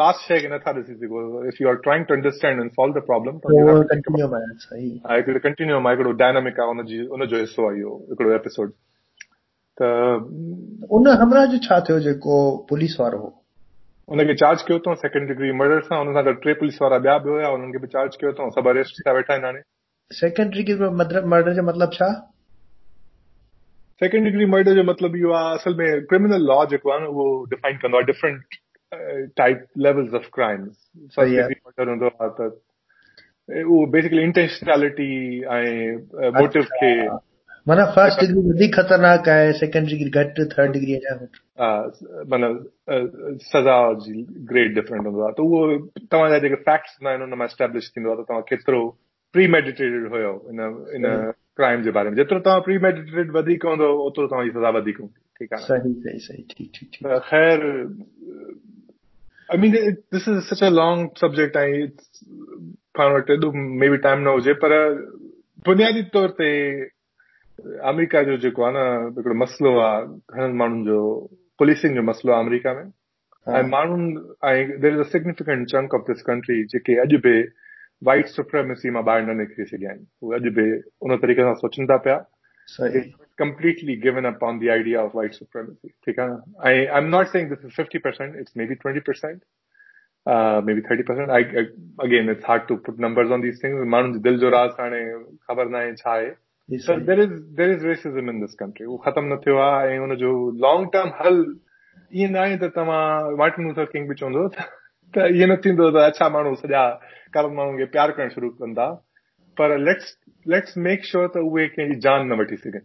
लास्ट 0.00 0.20
शइ 0.28 0.38
खे 0.40 0.48
नथा 0.54 0.70
ॾिसी 0.78 0.94
सघो। 0.94 1.20
If 1.48 1.62
you 1.62 1.68
are 1.68 1.76
trying 1.84 2.04
to 2.06 2.14
understand 2.14 2.60
and 2.60 2.70
solve 2.70 2.94
the 2.98 3.02
problem 3.10 3.34
हिकिड़ो 5.18 5.38
कंटिन्यूम 5.46 5.86
आहे 5.86 5.94
हिकिड़ो 5.96 6.12
डायनामिक 6.24 6.60
आहे 6.60 6.68
उनजो 7.18 7.36
हिसो 7.44 7.68
आहे 7.68 7.78
इहो 7.80 7.94
हिकिड़ो 8.10 8.34
एपिसोड 8.34 8.72
त 9.80 10.90
उन 10.96 11.08
हमला 11.22 11.44
जो 11.52 11.58
छा 11.68 11.80
थियो 11.88 11.98
जेको 12.00 12.36
पुलिस 12.68 12.96
वारो 13.00 13.18
हो। 13.18 13.30
उनखे 14.08 14.34
चार्ज 14.34 14.62
कयो 14.68 14.78
अथऊं 14.78 14.94
सेकेंड 15.02 15.28
डिग्री 15.28 15.52
मर्डर 15.60 15.80
सां 15.88 15.98
हुन 15.98 16.12
सां 16.14 16.24
गॾु 16.24 16.32
टे 16.44 16.54
पुलिस 16.62 16.78
वारा 16.82 16.96
ॿिया 17.04 17.16
बि 17.24 17.30
हुया 17.30 17.48
हुननि 17.48 17.72
खे 17.72 17.78
बि 17.84 17.86
चार्ज 17.96 18.16
कयो 18.20 18.32
अथऊं 18.32 18.50
सभु 18.56 18.68
अरेस्ट 18.70 19.00
थिया 19.00 19.14
वेठा 19.18 19.32
आहिनि 19.34 19.46
हाणे 19.46 19.62
सेकेंड 20.10 20.52
डिग्री 20.54 20.74
मर्डर 21.34 21.52
जो 21.54 21.62
मतिलबु 21.68 21.96
छा 21.96 22.10
सेकेंड 24.00 24.24
डिग्री 24.24 24.46
मर्डर 24.56 24.74
जो 24.74 24.84
मतिलबु 24.90 25.16
इहो 25.18 25.32
आहे 25.38 25.54
असल 25.54 25.74
में 25.78 26.04
क्रिमिनल 26.12 26.46
लॉ 26.52 26.64
जेको 26.70 26.90
आहे 26.90 27.00
न 27.04 27.06
उहो 27.14 27.26
डिफाइन 27.50 27.76
कंदो 27.82 27.96
आहे 27.96 28.06
different 28.12 28.60
type 29.42 29.66
levels 29.86 30.14
of 30.14 30.28
crimes 30.34 30.90
murder 31.18 31.88
हूंदो 31.88 32.06
आहे 32.06 32.30
त 32.38 32.50
उहो 33.66 33.84
बेसिकली 33.92 34.22
इंटेंशनैलिटी 34.22 35.12
ऐं 35.56 35.96
मोटिव 36.40 36.62
खे 36.74 36.92
माना 37.66 37.84
फ़र्स्ट 37.96 38.20
डिग्री 38.20 38.40
वधीक 38.48 38.74
ख़तरनाक 38.74 39.28
आहे 39.34 39.52
सेकेंड 39.58 39.86
डिग्री 39.88 40.10
घटि 40.20 40.44
थर्ड 40.52 40.72
डिग्री 40.72 40.94
माना 42.32 42.48
सज़ा 43.50 43.76
जी 44.04 44.22
ग्रेड 44.50 44.74
डिफरेंट 44.74 45.06
हूंदो 45.06 45.22
आहे 45.24 45.32
त 45.38 45.40
उहो 45.40 45.60
तव्हांजा 46.12 46.38
जेके 46.44 46.58
फैक्ट्स 46.68 46.96
हूंदा 46.98 47.10
आहिनि 47.10 47.24
हुन 47.24 47.38
माँ 47.38 47.46
एस्टेब्लिश 47.52 47.90
थींदो 47.96 48.10
आहे 48.10 48.22
त 48.22 48.26
तव्हां 48.28 48.42
केतिरो 48.50 48.80
प्री 49.34 49.46
मेडिटेटेड 49.56 50.08
हुयो 50.12 50.32
इन 50.50 50.60
इन 50.96 51.04
क्राइम 51.56 51.82
जे 51.82 51.90
बारे 51.96 52.10
में। 52.10 52.16
जेतिरो 52.16 52.40
तव्हां 52.40 52.60
प्री 52.68 52.78
मेडिटेटेड 52.86 53.30
वधीक 53.36 53.64
हूंदो 53.66 53.88
ओतिरो 54.06 54.26
तव्हांजी 54.26 54.52
सज़ा 54.58 54.70
वधीक 54.78 54.98
हूंदी 55.00 55.20
ठीकु 55.38 55.56
आहे 55.56 55.64
सही 55.66 55.92
सही 56.04 56.18
सही 56.26 56.42
ठीकु 56.50 56.86
ठीकु 56.96 57.18
ख़ैर 57.30 57.58
I 59.52 59.56
mean, 59.62 59.72
this 60.10 60.26
is 60.26 60.48
such 60.48 60.62
a 60.62 60.70
long 60.70 61.00
subject. 61.16 61.56
I 61.56 61.88
पाण 62.98 63.12
वटि 63.14 63.32
एॾो 63.32 63.50
मे 63.80 63.88
बि 63.90 63.96
टाइम 64.06 64.20
न 64.20 64.32
हुजे 64.34 64.52
पर 64.62 64.72
बुनियादी 65.66 66.02
तौर 66.14 66.28
ते 66.38 66.48
अमेरिका 67.91 68.23
जो 68.23 68.37
जेको 68.45 68.63
आहे 68.63 68.73
न 68.75 69.13
हिकिड़ो 69.17 69.35
मसइलो 69.43 69.77
आहे 69.79 70.05
घणनि 70.05 70.53
माण्हुनि 70.61 70.85
जो 70.85 70.99
पुलिसिंग 71.59 71.95
जो 71.95 72.01
मसइलो 72.09 72.33
आहे 72.33 72.45
अमेरिका 72.45 72.73
में 72.73 72.83
ऐं 73.47 73.63
माण्हुनि 73.69 74.11
ऐं 74.49 74.79
there 74.81 74.93
is 74.93 74.99
a 74.99 75.09
significant 75.11 75.67
chunk 75.69 75.93
of 75.93 76.05
this 76.09 76.21
country 76.31 76.63
जेके 76.73 76.99
अॼु 77.05 77.19
बि 77.27 77.37
वाइट 78.09 78.27
सुप्रेमेसी 78.35 78.89
मां 78.97 79.03
ॿाहिरि 79.03 79.31
न 79.31 79.37
निकिरी 79.37 79.65
सघिया 79.71 79.89
आहिनि 79.91 80.05
उहे 80.21 80.39
अॼु 80.39 80.51
बि 80.59 80.67
उन 81.01 81.17
तरीक़े 81.25 81.43
सां 81.43 81.55
सोचनि 81.63 81.87
था 81.93 81.97
पिया 82.07 82.19
completely 83.39 83.95
given 83.95 84.25
up 84.29 84.43
on 84.43 84.59
the 84.59 84.69
idea 84.69 85.01
of 85.01 85.13
white 85.13 85.33
supremacy. 85.33 85.93
I, 86.61 86.87
I'm 86.87 87.09
not 87.09 87.31
saying 87.31 87.49
this 87.49 87.59
is 87.59 87.73
50%, 87.73 88.35
it's 88.41 88.51
maybe 88.55 88.75
20%, 88.75 89.41
uh, 90.25 90.61
maybe 90.63 90.81
30%. 90.81 91.29
I, 91.29 91.39
I, 91.61 92.05
again, 92.05 92.29
it's 92.29 92.43
hard 92.43 92.67
to 92.67 92.77
put 92.77 92.99
numbers 92.99 93.31
on 93.31 93.41
these 93.41 93.59
things. 93.61 93.79
माण्हुनि 93.95 94.13
जी 94.13 94.19
दिल 94.29 94.39
जो 94.39 94.49
राज़ 94.55 94.71
हाणे 94.81 95.01
ख़बर 95.47 95.69
न 95.69 95.75
आहे 95.75 95.93
छा 96.01 96.11
आहे 96.15 96.29
there 96.70 97.20
is 97.20 97.32
there 97.56 97.70
is 97.70 97.86
racism 97.86 98.30
in 98.30 98.40
this 98.40 98.54
country 98.60 98.86
ख़तम 99.04 99.32
न 99.32 99.36
थियो 99.46 99.56
आहे 99.58 99.96
ऐं 99.96 100.08
लॉन्ग 100.64 100.88
टर्म 100.92 101.10
हल 101.20 101.44
ईअं 102.14 102.30
न 102.30 102.36
आहे 102.36 102.56
त 102.58 102.70
तव्हां 102.76 103.36
मार्टिन 103.36 103.66
लूथर 103.66 103.84
किंग 103.92 104.08
बि 104.08 104.14
चवंदो 104.20 104.48
त 105.14 105.26
ईअं 105.36 105.48
न 105.48 105.56
थींदो 105.64 105.90
त 105.90 106.04
अच्छा 106.10 106.28
माण्हू 106.28 106.54
सॼा 106.54 106.84
माण्हुनि 107.36 107.78
खे 107.78 107.84
प्यार 107.96 108.10
करणु 108.16 108.30
शुरू 108.34 108.50
पर 109.56 109.78
लेट्स 109.78 110.16
लेट्स 110.46 110.76
मेक 110.88 111.04
श्योर 111.04 111.26
त 111.34 111.36
उहे 111.36 111.66
कंहिंजी 111.66 112.00
जान 112.06 112.26
न 112.28 112.38
वठी 112.40 112.56
सघनि। 112.56 112.80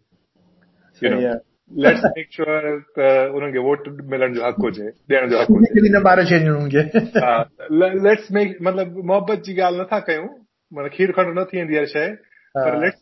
लेट्स 1.71 2.05
मेक 2.05 2.27
श्योर 2.33 2.69
त 2.97 3.09
उन्हनि 3.35 3.51
खे 3.53 3.59
वोट 3.67 3.87
मिलण 4.11 4.33
जो 4.33 4.45
हक़ 4.45 4.61
हुजे 4.63 4.87
ॾियण 4.87 5.29
जो 5.29 5.39
हक़ 5.39 5.51
हुजे। 5.51 5.67
लेट्स 8.07 8.31
मेक 8.37 8.57
मतिलबु 8.61 9.03
मोहबत 9.13 9.43
जी 9.45 9.59
ॻाल्हि 9.61 9.81
नथा 9.81 9.99
कयूं 10.09 10.27
माना 10.71 10.87
खीर 10.97 11.11
खंड 11.19 11.39
न 11.39 11.43
थी 11.51 11.57
वेंदी 11.57 11.77
आहे 11.77 11.85
शइ 11.93 12.09
पर 12.55 12.81
लेट्स 12.85 13.01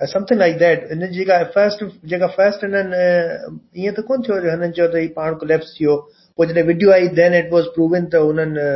समथिंग 0.00 0.38
लाइक 0.38 0.56
दैट 0.58 0.86
हिन 0.90 1.06
जेका 1.12 1.42
फ़र्स्ट 1.56 1.84
जेका 2.12 2.26
फ़र्स्ट 2.36 2.64
हिननि 2.64 3.82
ईअं 3.82 3.94
त 3.94 4.04
कोन 4.08 4.22
थियो 4.22 4.40
हिननि 4.46 4.70
चयो 4.78 4.88
त 4.88 5.02
हीउ 5.02 5.08
पाण 5.16 5.34
कोलेप्स 5.42 5.74
थी 5.76 5.84
वियो 5.84 5.96
पोइ 6.38 6.46
जॾहिं 6.46 6.64
वीडियो 6.72 6.92
आई 6.92 7.08
देन 7.20 7.34
इट 7.34 7.52
वॉज़ 7.52 7.68
प्रूवन 7.76 8.06
त 8.14 8.24
हुननि 8.26 8.66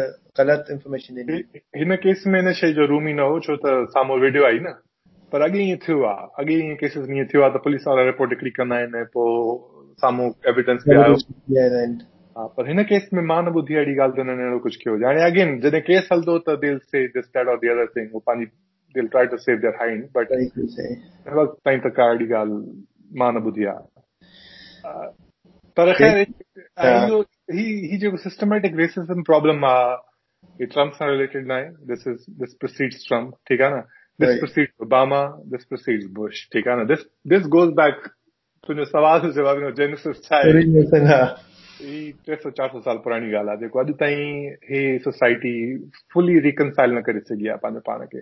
ग़लति 0.41 0.73
इंफॉर्मेशन 0.73 1.19
ॾिनी 1.25 1.43
हिन 1.81 1.97
केस 2.05 2.25
में 2.27 2.41
हिन 2.41 2.53
शइ 2.61 2.73
जो 2.79 2.87
रूम 2.93 3.09
ई 3.09 3.13
न 3.13 3.27
हो 3.33 3.41
छो 3.49 3.57
त 3.67 3.75
साम्हूं 3.97 4.21
वीडियो 4.21 4.47
आई 4.47 4.59
न। 4.69 4.75
पर 5.33 5.43
अॻे 5.43 5.59
ईअं 5.63 5.77
थियो 5.87 6.03
आहे 6.05 6.27
अॻे 6.43 6.55
ईअं 6.55 6.75
केसिस 6.77 7.09
में 7.09 7.17
ईअं 7.17 7.27
थियो 7.33 7.43
आहे 7.43 7.59
त 7.59 7.63
पुलिस 7.65 7.87
वारा 7.89 8.05
रिपोर्ट 8.07 8.31
हिकिड़ी 8.33 8.51
कंदा 8.51 8.77
आहिनि 8.77 9.03
पोइ 9.17 9.93
साम्हूं 10.03 10.31
एविडेंस 10.53 10.85
हा, 12.39 12.47
पर 12.57 12.69
हिन 12.69 12.83
केस 12.91 13.09
में 13.15 13.23
माँ 13.27 13.43
न 13.43 13.53
ॿुधी 13.61 13.75
अहिड़ी 13.75 13.97
ॻाल्हि 13.99 14.17
त 14.17 14.27
हुननि 14.27 14.43
अहिड़ो 14.43 14.59
कुझु 14.67 14.79
कयो 14.85 14.97
हाणे 15.07 15.23
अगेन 15.31 15.59
जॾहिं 15.61 15.81
केस 15.91 16.09
हलंदो 16.13 16.39
त 16.49 16.59
दिल 16.65 16.79
से 16.91 17.07
दिस 17.19 17.25
दैट 17.37 17.49
और 17.55 17.59
दी 17.65 17.69
अदर 17.75 17.87
थिंग 17.97 18.21
पंहिंजी 18.21 18.51
They'll 18.96 19.08
try 19.16 19.26
to 19.34 19.38
save 19.46 19.58
their 19.66 19.76
hide 19.82 20.04
but 20.18 20.32
हिन 20.32 21.36
वक़्तु 21.38 21.58
ताईं 21.66 21.80
त 21.86 21.94
का 21.98 22.10
अहिड़ी 22.10 22.32
ॻाल्हि 22.34 23.20
मां 23.20 23.32
न 23.34 23.44
ॿुधी 23.52 23.66
आहे 23.74 25.08
पर 25.78 25.94
ख़ैर 25.98 26.22
इहो 26.22 27.22
ही 27.60 27.98
जेको 27.98 28.18
सिस्टमेटिक 28.30 28.76
रेसिज्म 28.78 29.24
प्रॉब्लम 29.32 29.66
आहे 29.66 29.94
ही 30.60 30.66
ट्रम्प 30.74 30.94
सां 31.02 31.10
रिलेटेड 31.10 31.48
न 31.48 31.60
आहे 31.60 31.70
this 31.94 32.08
is 32.08 32.26
this 32.42 32.54
proceeds 32.60 33.08
Trump 33.08 33.34
ठीकु 33.50 33.64
आहे 33.64 33.80
न 33.80 33.84
This 34.20 34.30
right. 34.30 34.40
precedes 34.40 34.72
Obama. 34.80 35.38
This 35.46 35.66
precedes 35.66 36.08
Bush. 36.08 36.38
ठीक 36.52 36.68
है 36.68 36.76
ना? 36.78 36.84
This 36.88 37.02
this 37.32 37.48
goes 37.56 37.74
back 37.80 38.06
तुंहिंजो 38.68 38.86
सवाल 38.90 39.20
जो 39.22 39.32
जवाब 39.32 39.60
जो 39.60 39.72
जेनेसिस 39.78 40.22
छा 40.24 40.38
आहे 40.38 41.26
ही 41.80 42.12
टे 42.26 42.36
सौ 42.36 42.50
चार 42.58 42.70
सौ 42.70 42.80
साल 42.82 42.98
पुराणी 43.04 43.34
ॻाल्हि 43.34 43.50
आहे 43.50 43.58
जेको 43.62 43.80
अॼु 43.80 43.94
ताईं 44.00 44.48
हे 44.70 44.82
सोसाइटी 45.00 45.54
फुली 46.14 46.40
रिकनसाइल 46.46 46.92
न 46.98 47.02
करे 47.08 47.20
सघी 47.20 47.48
आहे 47.48 47.58
पंहिंजे 47.64 47.82
पाण 47.90 48.06
खे 48.14 48.22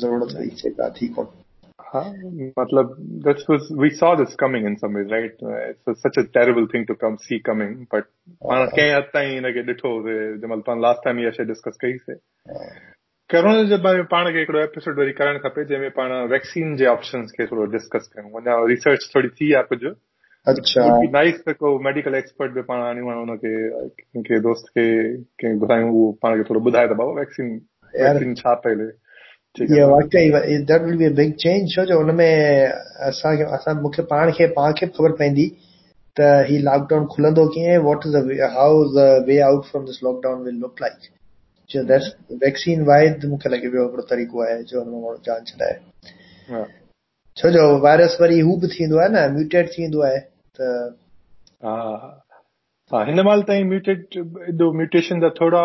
ज़रूरत 0.00 0.34
हुई 0.36 0.48
जेका 0.60 0.88
थी 1.00 1.08
कोन 1.16 1.26
हा। 1.94 2.00
मतलब 2.58 2.94
this 3.26 3.42
was 3.48 3.68
we 3.82 3.90
saw 3.98 4.08
this 4.20 4.34
coming 4.42 4.64
in 4.70 4.76
some 4.78 4.96
ways 4.98 5.12
right? 5.12 5.44
It's 5.92 6.02
such 6.06 6.16
a 6.22 6.24
terrible 6.36 6.66
thing 6.72 6.86
to 6.86 6.96
come 7.02 7.18
see 7.26 7.38
coming 7.48 7.76
but 7.92 8.08
पाण 8.48 8.64
कंहिं 8.72 8.94
हद 8.94 9.10
ताईं 9.12 9.30
हिनखे 9.34 9.62
ॾिठो 9.68 9.92
जंहिं 10.06 10.48
महिल 10.48 10.62
पाण 10.70 10.80
लास्ट 10.86 11.04
टाइम 11.04 11.20
इहा 11.20 11.30
शइ 11.36 11.44
डिस्कस 11.50 11.78
कईसीं 11.84 12.16
कोरोना 13.30 13.62
जे 13.68 13.76
बारे 13.84 13.98
में 13.98 14.06
पाण 14.14 14.30
खे 14.32 14.38
हिकिड़ो 14.38 14.62
एपिसोड 14.62 14.98
वरी 14.98 15.12
करणु 15.20 15.38
खपे 15.46 15.64
जंहिंमें 15.70 15.90
पाण 16.00 16.16
वैक्सीन 16.32 16.74
जे 16.82 16.86
ऑप्शन 16.94 17.26
खे 17.36 17.46
थोरो 17.52 17.64
डिस्कस 17.76 18.10
कयूं 18.16 18.40
अञा 18.40 18.58
रिसर्च 18.74 19.08
थोरी 19.14 19.28
थी 19.38 19.52
आहे 19.54 19.70
कुझु 19.70 19.94
अच्छा। 20.46 20.88
नाइस 21.12 21.40
त 21.46 21.52
को 21.62 21.78
मेडिकल 21.84 22.14
एक्सपर्ट 22.14 22.52
बि 22.52 22.62
पाण 22.72 22.82
आणियूं 22.88 23.10
आहे 23.10 23.18
हुनखे 23.20 23.54
कंहिंखे 23.70 24.40
दोस्त 24.48 24.66
खे 24.74 24.90
कंहिं 25.42 25.60
ॿुधायूं 25.60 25.88
उहो 25.90 26.10
पाण 26.22 26.36
खे 26.42 26.48
थोरो 26.50 26.60
ॿुधाए 26.70 26.88
त 26.88 26.98
बाबा 27.00 27.18
वैक्सीन 27.20 27.56
वैक्सीन 27.94 28.34
छा 28.42 28.54
पहिले 29.58 29.82
वाकई 29.90 30.30
that 30.70 30.82
will 30.82 30.96
be 30.98 31.04
a 31.04 31.10
big 31.16 31.32
change 31.40 31.74
छो 31.74 31.84
जो 31.86 31.96
हुनमें 31.98 32.66
असांखे 33.08 33.44
असां 33.56 33.74
मूंखे 33.82 34.02
पाण 34.12 34.30
खे 34.38 34.46
पाण 34.56 34.72
खे 34.78 34.86
ख़बर 34.86 35.12
पवंदी 35.20 35.48
त 36.16 36.30
ही 36.48 36.58
लॉकडाउन 36.64 37.06
खुलंदो 37.12 37.46
कीअं 37.54 37.82
what 37.84 38.06
is 38.06 38.16
the 38.16 38.48
how 38.56 38.82
the 38.96 39.04
way 39.28 39.38
out 39.50 39.64
from 39.70 39.84
this 39.84 40.02
lockdown 40.04 40.42
will 40.44 40.58
look 40.64 40.82
like 40.82 41.12
vaccine 42.42 42.82
वाहिद 42.86 43.24
मूंखे 43.30 43.50
लॻे 43.50 43.68
पियो 43.68 43.84
हिकिड़ो 43.84 44.02
तरीक़ो 44.10 44.42
आहे 44.44 44.62
जो 44.72 44.82
हुन 44.82 44.90
माण्हू 44.92 45.16
जान 45.26 45.44
छॾाए 45.50 46.64
छो 47.36 47.50
जो 47.50 47.64
वायरस 47.84 48.16
वरी 48.20 48.40
हू 48.48 48.56
बि 48.64 48.68
थींदो 48.74 48.98
आहे 48.98 49.08
न 49.12 49.32
म्यूटेट 49.34 49.70
थींदो 49.76 50.02
आहे 50.08 50.18
त 50.58 50.68
हा 51.64 51.76
हा 52.90 53.04
हिन 53.06 53.20
महिल 53.26 53.42
ताईं 53.48 53.68
म्यूटेट 53.68 54.18
म्यूटेशन 54.80 55.20
जा 55.20 55.28
थोरा 55.40 55.64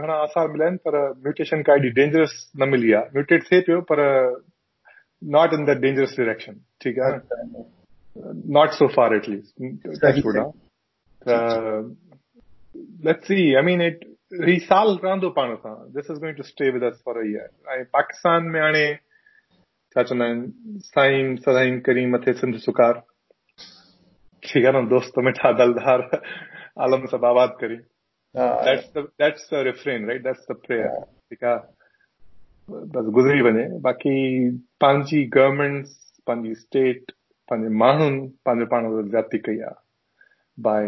घणा 0.00 0.14
आसार 0.22 0.46
मिलिया 0.48 0.66
आहिनि 0.66 0.78
पर 0.84 0.96
म्यूटेशन 1.12 1.62
का 1.62 1.72
एॾी 1.72 1.88
डेंजरस 1.88 2.32
न 2.58 2.68
मिली 2.68 2.92
आहे 2.92 3.04
म्यूटेट 3.04 3.42
थिए 3.50 3.60
पियो 3.60 3.80
पर 3.80 4.00
not 5.22 5.54
in 5.54 5.64
the 5.64 5.78
dangerous 5.80 6.16
direction 6.16 6.52
ठीकु 6.84 7.02
आहे 7.02 7.62
not 8.54 8.70
so 8.70 8.88
far 8.88 9.14
at least 9.14 9.62
let's 13.06 13.26
see 13.26 13.54
I 13.54 13.62
mean 13.62 13.82
it 13.82 14.00
ही? 14.46 14.58
साल 14.58 14.98
रहंदो 15.04 15.30
पाण 15.30 15.54
सां 15.54 15.74
this 15.92 16.10
is 16.10 16.20
going 16.20 16.36
to 16.36 16.42
stay 16.42 16.70
with 16.70 16.84
us 16.84 17.02
for 17.04 17.18
a 17.18 17.26
year 17.26 17.78
ऐं 17.78 17.84
पाकिस्तान 17.92 18.44
में 18.44 18.60
हाणे 18.60 18.86
छा 19.94 20.02
चवंदा 20.02 20.24
आहिनि 20.24 20.78
साईं 20.84 21.36
सदाईं 21.36 21.80
करी 21.80 22.06
मथे 22.06 22.32
सिंध 22.32 22.56
सुकार 22.56 23.02
ठीक 24.42 24.64
आहे 24.66 24.82
न 24.82 24.88
दोस्त 24.88 25.18
मिठा 25.18 25.52
दलदार। 25.52 26.08
आलम 26.82 27.04
सब 27.06 27.24
आबाद 27.24 27.56
करी। 27.60 27.76
that's 28.33 28.87
the 28.95 29.07
that's 29.19 29.47
the 29.47 29.63
refrain 29.63 30.05
right 30.05 30.23
that's 30.23 30.45
the 30.47 30.55
prayer 30.67 30.91
ठीकु 31.31 31.45
आहे 31.45 32.85
बस 32.95 33.05
गुज़री 33.17 33.41
वञे 33.41 33.65
बाक़ी 33.87 34.15
पंहिंजी 34.83 35.23
गवर्नमेंट 35.33 35.87
पंहिंजी 36.27 36.53
स्टेट 36.61 37.11
पंहिंजे 37.51 37.69
माण्हुनि 37.83 38.19
पंहिंजो 38.45 38.65
पाण 38.75 39.09
ज्यादती 39.09 39.37
कई 39.49 39.59
आहे 39.67 39.75
by 40.57 40.83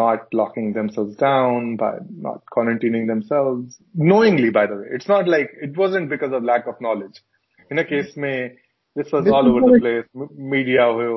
not 0.00 0.26
locking 0.34 0.72
themselves 0.74 1.16
down, 1.16 1.76
by 1.76 1.92
not 2.10 2.42
quarantining 2.54 3.06
themselves, 3.06 3.78
knowingly, 3.94 4.50
by 4.50 4.66
the 4.66 4.76
way. 4.76 4.86
It's 4.90 5.08
not 5.08 5.26
like, 5.26 5.50
it 5.62 5.76
wasn't 5.76 6.10
because 6.10 6.32
of 6.32 6.44
lack 6.44 6.66
of 6.66 6.80
knowledge. 6.80 7.22
In 7.70 7.78
a 7.78 7.84
case 7.84 8.14
में, 8.16 8.56
this 8.94 9.10
was 9.10 9.26
all 9.28 9.48
over 9.48 9.72
the 9.72 9.80
place, 9.80 10.04
media 10.36 10.80
हुयो, 10.80 11.16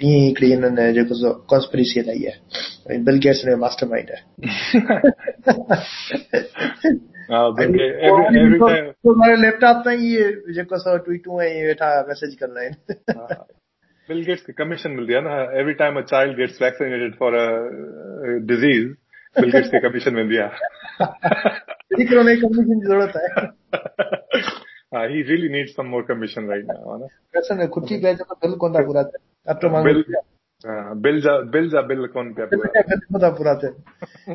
ईअं 0.00 0.18
ई 0.18 0.26
हिकिड़ी 0.26 0.50
हिननि 0.50 0.92
जेको 0.92 1.14
सो 1.14 1.32
conspiracy 1.50 2.00
हलाई 2.00 2.24
आहे 2.26 2.94
ऐं 2.94 3.04
Bill 3.04 3.18
Gates 3.26 3.44
master 3.64 3.86
mind 3.88 4.10
आहे 4.10 4.22
लैपटॉप 9.42 9.82
तां 9.84 9.94
इहे 9.94 10.30
जेको 10.54 10.78
सो 10.84 10.96
ट्वीटूं 11.08 11.42
ऐं 11.42 11.66
वेठा 11.66 11.90
मैसेज 12.08 12.36
कंदा 12.42 12.60
आहिनि 12.60 13.60
Bill 14.08 14.22
Gates 14.26 14.40
की 14.46 14.52
कमीशन 14.52 14.90
मिलती 14.90 15.12
है 15.12 15.20
ना 15.24 15.34
every 15.60 15.72
time 15.80 15.98
a 15.98 16.00
child 16.12 16.36
gets 16.36 16.62
vaccinated 16.62 17.14
for 17.18 17.34
a 17.34 17.44
disease 18.46 18.88
Bill 19.36 19.50
Gates 19.50 19.68
की 19.70 19.80
कमीशन 19.88 20.14
मिलती 20.14 20.36
है 20.36 20.46
हिकिड़ो 21.98 22.22
नई 22.22 22.36
कमीशन 22.36 22.80
की 22.80 22.86
जरूरत 22.88 23.12
है 23.16 23.28
हाँ 24.94 25.02
he 25.08 25.20
really 25.28 25.48
needs 25.52 25.70
some 25.76 25.88
more 25.92 26.02
commission 26.08 26.48
right 26.52 26.66
now 26.70 26.80
है 26.86 26.98
ना 27.00 27.06
वैसे 27.36 27.54
में 27.54 27.68
खुटी 27.76 27.96
पे 28.00 28.14
तो 28.14 28.34
बिल 28.42 28.56
कौन 28.64 28.74
था 28.74 28.82
पूरा 28.86 29.02
अब 29.47 29.59
तो 29.61 29.69
बिल 29.83 30.03
बिल 31.01 31.19
जा 31.21 31.37
बिल 31.51 31.69
जा 31.69 31.81
बिल 31.89 32.05
कौन 32.13 32.33
पिया 32.33 32.45
पूरा 32.53 32.81
बिल 32.89 32.99
कौन 32.99 33.21
था 33.23 33.29
पूरा 33.37 33.53
थे 33.63 33.67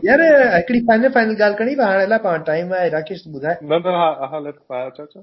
यार 0.09 0.21
हिकिड़ी 0.55 0.81
फाइनल 0.91 1.09
फाइनल 1.17 1.43
ॻाल्हि 1.43 1.57
करणी 1.59 1.75
पर 1.77 1.85
हाणे 1.85 2.07
लाइ 2.13 2.19
पाण 2.27 2.43
टाइम 2.49 2.73
आहे 2.75 2.89
राकेश 2.97 3.25
ॿुधाए 3.35 3.57
न 3.63 3.81
न 3.87 3.95
हा 4.01 4.29
हा 4.33 4.39
लेट 4.47 4.55
अच्छा 4.71 5.03
अच्छा 5.03 5.23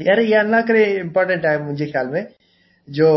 यार 0.00 0.20
इहा 0.20 0.40
अञा 0.42 0.60
करे 0.70 0.84
इम्पोर्टेंट 0.98 1.46
आहे 1.46 1.58
मुंहिंजे 1.58 1.86
ख्याल 1.92 2.08
में 2.16 2.26
जो 2.88 3.10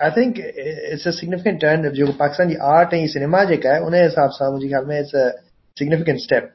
I 0.00 0.10
think 0.16 0.38
it's 0.38 1.06
a 1.08 1.10
significant 1.18 1.60
turn 1.60 1.88
जो 1.98 2.06
पाकिस्तान 2.18 2.48
जी 2.48 2.56
आर्ट 2.70 2.94
ऐं 2.94 3.06
सिनेमा 3.12 3.44
जेका 3.52 3.70
आहे 3.70 3.80
उन 3.86 3.94
हिसाब 3.94 4.30
सां 4.38 4.50
मुंहिंजे 4.50 4.68
ख्याल 4.74 4.84
में 4.88 4.98
इट्स 4.98 5.14
अ 5.14 5.28
सिग्निफिकेंट 5.76 6.18
स्टेप 6.24 6.52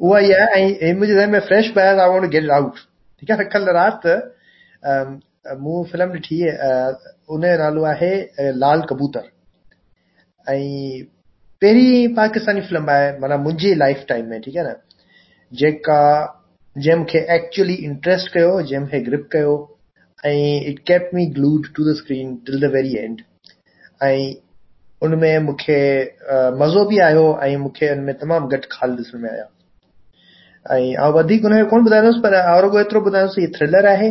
उहा 0.00 0.20
ई 0.20 0.32
आहे 0.38 0.62
ऐं 0.62 0.94
मुंहिंजे 0.94 1.14
ज़हन 1.14 1.30
में 1.30 1.40
fresh 1.50 1.72
buyer 1.76 1.98
I 2.04 2.08
want 2.14 2.22
to 2.22 2.28
get 2.36 2.50
out 2.58 2.78
ठीकु 3.22 3.32
आहे 3.34 3.44
कल्ह 3.56 3.72
राति 3.78 4.16
मूं 5.46 5.82
फ़िल्म 5.84 6.10
ॾिठी 6.12 6.36
उन 7.34 7.42
जो 7.42 7.56
नालो 7.58 7.82
आहे 7.84 8.52
लाल 8.58 8.82
कबूतर। 8.90 9.24
ऐं 10.46 11.02
पहिरीं 11.62 12.14
पाकिस्तानी 12.14 12.60
फ़िल्म 12.60 12.90
आहे, 12.90 13.18
माना 13.18 13.36
मुंहिंजी 13.36 13.74
लाइफ 13.74 14.04
टाइम 14.08 14.26
में, 14.30 14.40
ठीकु 14.40 14.58
आहे 14.58 14.68
न? 14.68 14.74
जेका, 15.52 15.98
जंहिं 16.76 16.96
मूंखे 16.98 17.18
एक्चुअली 17.36 17.74
इंट्रस्ट 17.74 18.32
कयो, 18.34 18.60
जंहिं 18.62 18.80
मूंखे 18.80 19.00
ग्रिप 19.10 19.28
कयो, 19.32 19.54
ऐं 20.26 20.60
it 20.70 20.78
kept 20.86 21.14
me 21.14 21.26
glued 21.34 21.66
to 21.76 21.90
the 21.90 21.96
screen 21.96 22.34
till 22.46 22.60
the 22.60 22.72
very 22.74 22.96
end 22.96 23.20
ऐं 24.02 24.34
उनमें 25.02 25.38
मूंखे 25.38 25.78
मज़ो 26.58 26.84
बि 26.88 26.98
आयो, 27.10 27.26
ऐं 27.42 27.56
मूंखे 27.56 27.88
हुन 27.88 28.00
में 28.06 28.14
तमामु 28.18 28.48
घटि 28.48 28.68
खाल 28.72 28.96
ॾिसण 28.96 29.18
में 29.18 29.30
आया। 29.30 29.46
ऐं 30.66 31.10
वधीक 31.12 31.42
हुनखे 31.44 31.64
कोन 31.70 31.86
ॿुधाईंदुसि, 31.86 32.20
पर 32.20 32.60
रुगो 32.62 32.78
एतिरो 32.80 33.00
ॿुधाईंदुसि 33.00 33.40
हीअ 33.40 33.50
थ्रिलर 33.58 33.86
आहे 33.86 34.10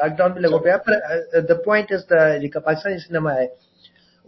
लॉकडाउन 0.00 0.32
बि 0.32 0.40
लॻो 0.42 0.58
पियो 0.58 0.72
आहे 0.72 0.78
पर 0.86 1.40
द 1.48 1.60
पॉइंट 1.66 1.92
इज़ 1.92 2.02
त 2.12 2.18
जेका 2.40 2.60
पाकिस्तानी 2.60 2.98
सिनेमा 3.00 3.32
आहे 3.32 3.48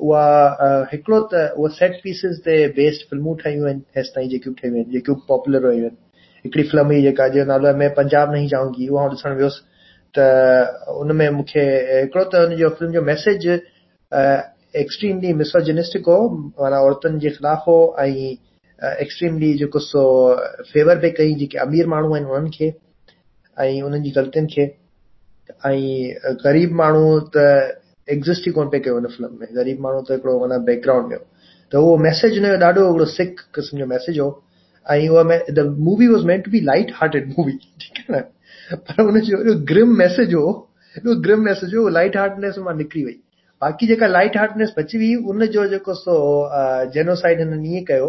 उहा 0.00 0.86
हिकिड़ो 0.92 1.20
त 1.32 1.34
उहा 1.56 1.68
सेट 1.78 2.00
पीसिस 2.04 2.38
ते 2.44 2.56
बेस्ड 2.78 3.08
फिल्मूं 3.10 3.34
ठहियूं 3.44 3.66
आहिनि 3.66 3.82
हेसि 3.96 4.12
ताईं 4.14 4.28
जेकियूं 4.28 4.54
ठहियूं 4.60 4.76
आहिनि 4.76 4.92
जेकियूं 4.92 5.16
पॉपुलर 5.28 5.60
रहियूं 5.68 5.84
आहिनि 5.86 5.96
हिकिड़ी 6.44 6.64
फ़िल्म 6.68 6.86
हुई 6.86 7.02
जेका 7.02 7.28
जो 7.36 7.44
नालो 7.44 7.66
आहे 7.68 7.76
मैं 7.76 7.90
पंजाब 7.94 8.32
नहीं 8.32 8.48
जाऊँगी 8.48 8.88
उहा 8.88 9.04
ॾिसण 9.08 9.34
वियुसि 9.40 9.60
त 10.14 10.18
उनमें 11.04 11.28
मूंखे 11.38 11.64
हिकिड़ो 12.00 12.24
त 12.24 12.34
हुनजो 12.44 12.68
फ़िल्म 12.78 12.92
जो 12.92 13.02
मैसेज 13.12 13.46
एक्सट्रीमली 14.82 15.32
मिसोजिनिस्टिक 15.42 16.04
हो 16.08 16.18
माना 16.60 16.78
औरतुनि 16.88 17.18
जे 17.20 17.30
ख़िलाफ़ 17.36 17.70
हो 17.70 17.78
ऐं 18.00 18.08
एक्सट्रीमली 18.82 19.52
जेको 19.58 19.78
सो 19.78 20.02
फेवर 20.72 20.98
पे 21.00 21.10
कई 21.18 21.34
जेके 21.34 21.58
अमीर 21.58 21.86
माण्हू 21.94 22.14
आहिनि 22.14 22.30
उन्हनि 22.30 22.50
खे, 22.54 22.72
ऐं 23.56 23.82
उन्हनि 23.82 24.02
जी 24.04 24.10
ग़लतियुनि 24.16 24.48
खे, 24.54 24.64
ऐं 25.66 26.34
ग़रीब 26.44 26.72
माण्हू 26.80 27.18
त 27.36 27.46
एग्ज़िस्ट 28.08 28.48
ई 28.48 28.50
कोन 28.58 28.68
पिए 28.70 28.80
कयो 28.80 28.94
हुन 28.94 29.06
फ़िल्म 29.06 29.30
में। 29.40 29.48
ग़रीब 29.56 29.80
माण्हू 29.86 30.00
त 30.02 30.12
हिकिड़ो 30.12 30.38
माना 30.40 30.58
बैकग्राउंड 30.70 31.06
में 31.10 31.18
त 31.72 31.76
उहो 31.76 31.96
मैसेज 32.04 32.38
हुनजो 32.38 32.58
ॾाढो 32.66 32.86
हिकिड़ो 32.86 33.06
सिक 33.14 33.40
क़िस्म 33.54 33.78
जो 33.78 33.86
मैसेज 33.86 34.18
हो। 34.18 34.28
ऐं 34.86 35.08
उहा 35.08 35.22
the 35.52 35.66
movie 35.78 36.06
was 36.08 36.24
meant 36.26 36.44
to 36.44 36.50
be 36.50 36.60
light 36.64 36.92
hearted 37.00 37.28
movie 37.38 37.52
ठीकु 37.80 38.12
आहे 38.12 38.20
न? 38.20 38.24
पर 38.76 39.02
हुनजो 39.02 39.54
ग्रिम 39.72 39.96
मैसेज 39.98 40.34
हो, 40.34 40.46
एॾो 40.94 41.14
ग्रिम 41.22 41.40
मैसेज 41.44 41.74
हो 41.74 41.88
लाइट 41.88 42.16
हार्टनेस 42.16 42.58
माँ 42.58 42.74
निकिरी 42.76 43.04
वई। 43.04 43.18
बाक़ी 43.62 43.86
जेका 43.86 44.06
लाइट 44.06 44.36
हार्टनेस 44.36 44.72
बची 44.78 44.96
हुई 44.98 45.14
उनजो 45.30 45.66
जेको 45.68 45.94
सो 45.94 46.16
जेनोसाइड 46.94 47.38
हिननि 47.40 47.76
ईअं 47.76 47.84
कयो 47.84 48.08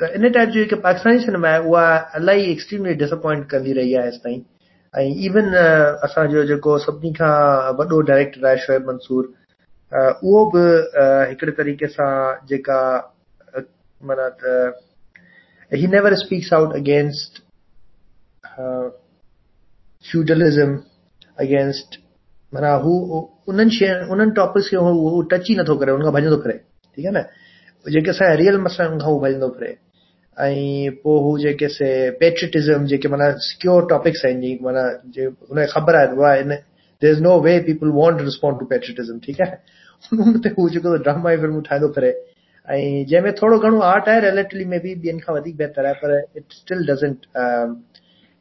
त 0.00 0.10
इन 0.16 0.28
टाइप 0.32 0.48
जी 0.48 0.60
जेके 0.60 0.76
पाकिस्तानी 0.84 1.18
सिनेमा 1.24 1.48
आहे 1.48 1.58
उहा 1.68 1.84
इलाही 2.16 2.44
एक्सट्रीमली 2.52 2.94
डिसअपॉइंट 3.02 3.44
कंदी 3.50 3.72
रही 3.78 3.94
आहे 3.94 4.06
हेसि 4.06 4.18
ताईं 4.24 4.40
ऐं 4.94 5.14
इवन 5.28 5.54
असांजो 6.06 6.42
जेको 6.50 6.76
सभिनी 6.84 7.12
खां 7.18 7.32
वॾो 7.78 8.00
डायरेक्टर 8.10 8.46
आहे 8.48 8.56
शोएब 8.64 8.88
मंसूर 8.90 9.24
उहो 9.92 10.44
बि 10.54 10.64
हिकिड़े 11.28 11.52
तरीक़े 11.60 11.88
सां 11.94 12.10
जेका 12.52 12.80
माना 14.00 14.28
त 14.42 14.74
he 15.72 15.86
never 15.94 16.14
speaks 16.24 16.52
out 16.58 16.74
against 16.80 17.42
feudalism 20.04 20.76
against 21.46 21.98
माना 22.52 22.74
हू 22.84 22.92
उन्हनि 23.48 23.76
शइ 23.78 23.90
उन्हनि 24.12 24.30
टॉपिक्स 24.42 24.68
खे 24.74 24.76
टच 25.32 25.50
ई 25.50 25.56
नथो 25.62 25.76
करे 25.80 25.92
हुन 25.92 26.04
खां 26.04 26.12
भॼंदो 26.20 26.36
फिरे 26.44 26.58
ठीकु 26.58 27.08
आहे 27.08 27.16
न? 27.18 27.24
जेके 27.86 28.10
असांजा 28.10 28.36
रियल 28.36 28.56
मसइला 28.60 28.84
आहिनि 28.84 28.94
उन 28.94 29.02
खां 29.02 29.12
हू 29.12 29.18
भॼंदो 29.26 29.48
फिरे 29.58 29.74
ऐं 30.36 30.90
पोइ 31.02 31.20
हू 31.24 31.36
जेके 31.38 31.68
से 31.68 31.88
पेट्रिटिज़म 32.20 32.86
जेके 32.86 33.08
माना 33.08 33.30
सिक्योर 33.48 33.86
टॉपिक्स 33.90 34.24
आहिनि 34.26 34.40
जीअं 34.46 34.64
माना 34.64 34.82
हुनखे 35.50 35.66
ख़बर 35.72 35.96
आहे 35.96 36.16
वाह 36.16 36.34
इन 36.40 36.48
there 37.02 37.10
is 37.12 37.20
no 37.22 37.38
way 37.40 37.58
people 37.66 37.88
won't 37.98 38.20
respond 38.22 38.58
to 38.60 38.66
patriotism 38.66 39.18
ठीकु 39.26 39.42
आहे? 39.44 39.56
हुन 40.12 40.38
ते 40.44 40.48
हू 40.58 40.68
जेको 40.70 40.96
ड्रामा 41.06 41.34
जी 41.34 41.40
फिल्मूं 41.40 41.62
ठाहींदो 41.68 41.88
फिरे। 41.96 42.10
ऐं 42.68 43.04
जंहिंमें 43.06 43.32
थोरो 43.40 43.58
घणो 43.58 43.80
आर्ट 43.92 44.08
आहे 44.08 44.20
रिलेटिवली 44.20 44.64
में 44.72 44.78
बि 44.82 44.94
ॿियनि 44.94 45.20
खां 45.20 45.34
वधीक 45.36 45.56
बहितर 45.56 45.84
आहे, 45.86 45.94
पर 45.94 46.10
इट 46.36 46.44
स्टिल 46.52 46.86
डज़ंट 46.86 47.26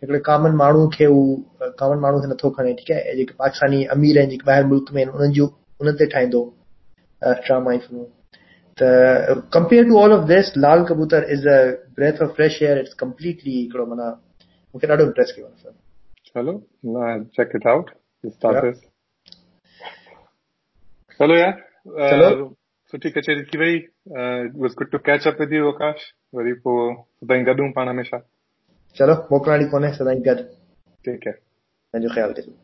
हिकिड़े 0.03 0.19
कॉमन 0.25 0.55
माण्हू 0.61 0.87
खे 0.97 1.05
हू 1.05 1.21
कॉमन 1.79 1.99
माण्हू 1.99 2.21
खे 2.21 2.27
नथो 2.33 2.49
खणे, 2.57 2.73
ठीकु 2.73 2.93
आहे? 2.93 3.15
जेके 3.15 3.33
पाकिस्तानी 3.39 3.83
अमीर 3.95 4.17
आहिनि, 4.19 4.31
जेके 4.31 4.51
ॿाहिरि 4.51 4.67
मुल्क 4.67 4.91
में 4.93 5.01
आहिनि, 5.01 5.17
उन्हनि 5.17 5.33
जूं, 5.35 5.47
उन्हनि 5.81 5.97
ते 5.99 6.05
ठाहींदो 6.13 6.43
ड्रामा 7.21 7.71
जी 7.71 7.77
फिल्मूं 7.87 8.05
त 8.78 8.88
compare 9.54 9.84
to 9.88 9.98
all 10.00 10.12
of 10.12 10.26
this 10.28 10.52
Laal 10.56 10.84
Kabootar 10.88 11.24
is 11.32 11.48
a 11.48 11.58
breath 11.96 12.22
of 12.22 12.34
fresh 12.36 12.62
air 12.62 12.78
it's 12.78 12.94
completely 13.02 13.56
हिकिड़ो 13.58 13.86
माना 13.86 14.10
मूंखे 14.74 14.92
ॾाढो 14.92 15.04
इंट्रेस्ट 15.04 15.36
कयो 15.36 15.72
चलो 16.28 16.58
चेक 17.36 17.56
इट 17.56 17.66
आउट 17.66 17.90
चलो 21.20 21.36
यार 21.36 21.52
चलो 22.10 22.48
सुठी 22.92 23.10
कचेरी 23.10 23.42
थी 23.50 23.58
वई 23.58 23.76
was 24.62 24.74
good 24.78 24.90
to 24.90 24.98
catch 25.10 25.26
up 25.28 25.40
with 25.40 25.52
you 25.52 25.68
Aakash 25.70 26.10
worry 26.34 26.52
पोइ 26.66 26.94
सदाई 26.94 27.44
गॾूं 27.50 27.70
पाण 27.72 27.88
हमेशा 27.88 28.18
चलो 28.96 29.14
मोकिलाणी 29.32 29.64
कोन्हे 29.74 29.92
सदाई 29.94 30.20
गॾु 30.28 30.34
ठीकु 30.34 31.28
है 31.28 31.32
पंहिंजो 31.32 32.14
ख़्यालु 32.14 32.34
कजो 32.40 32.63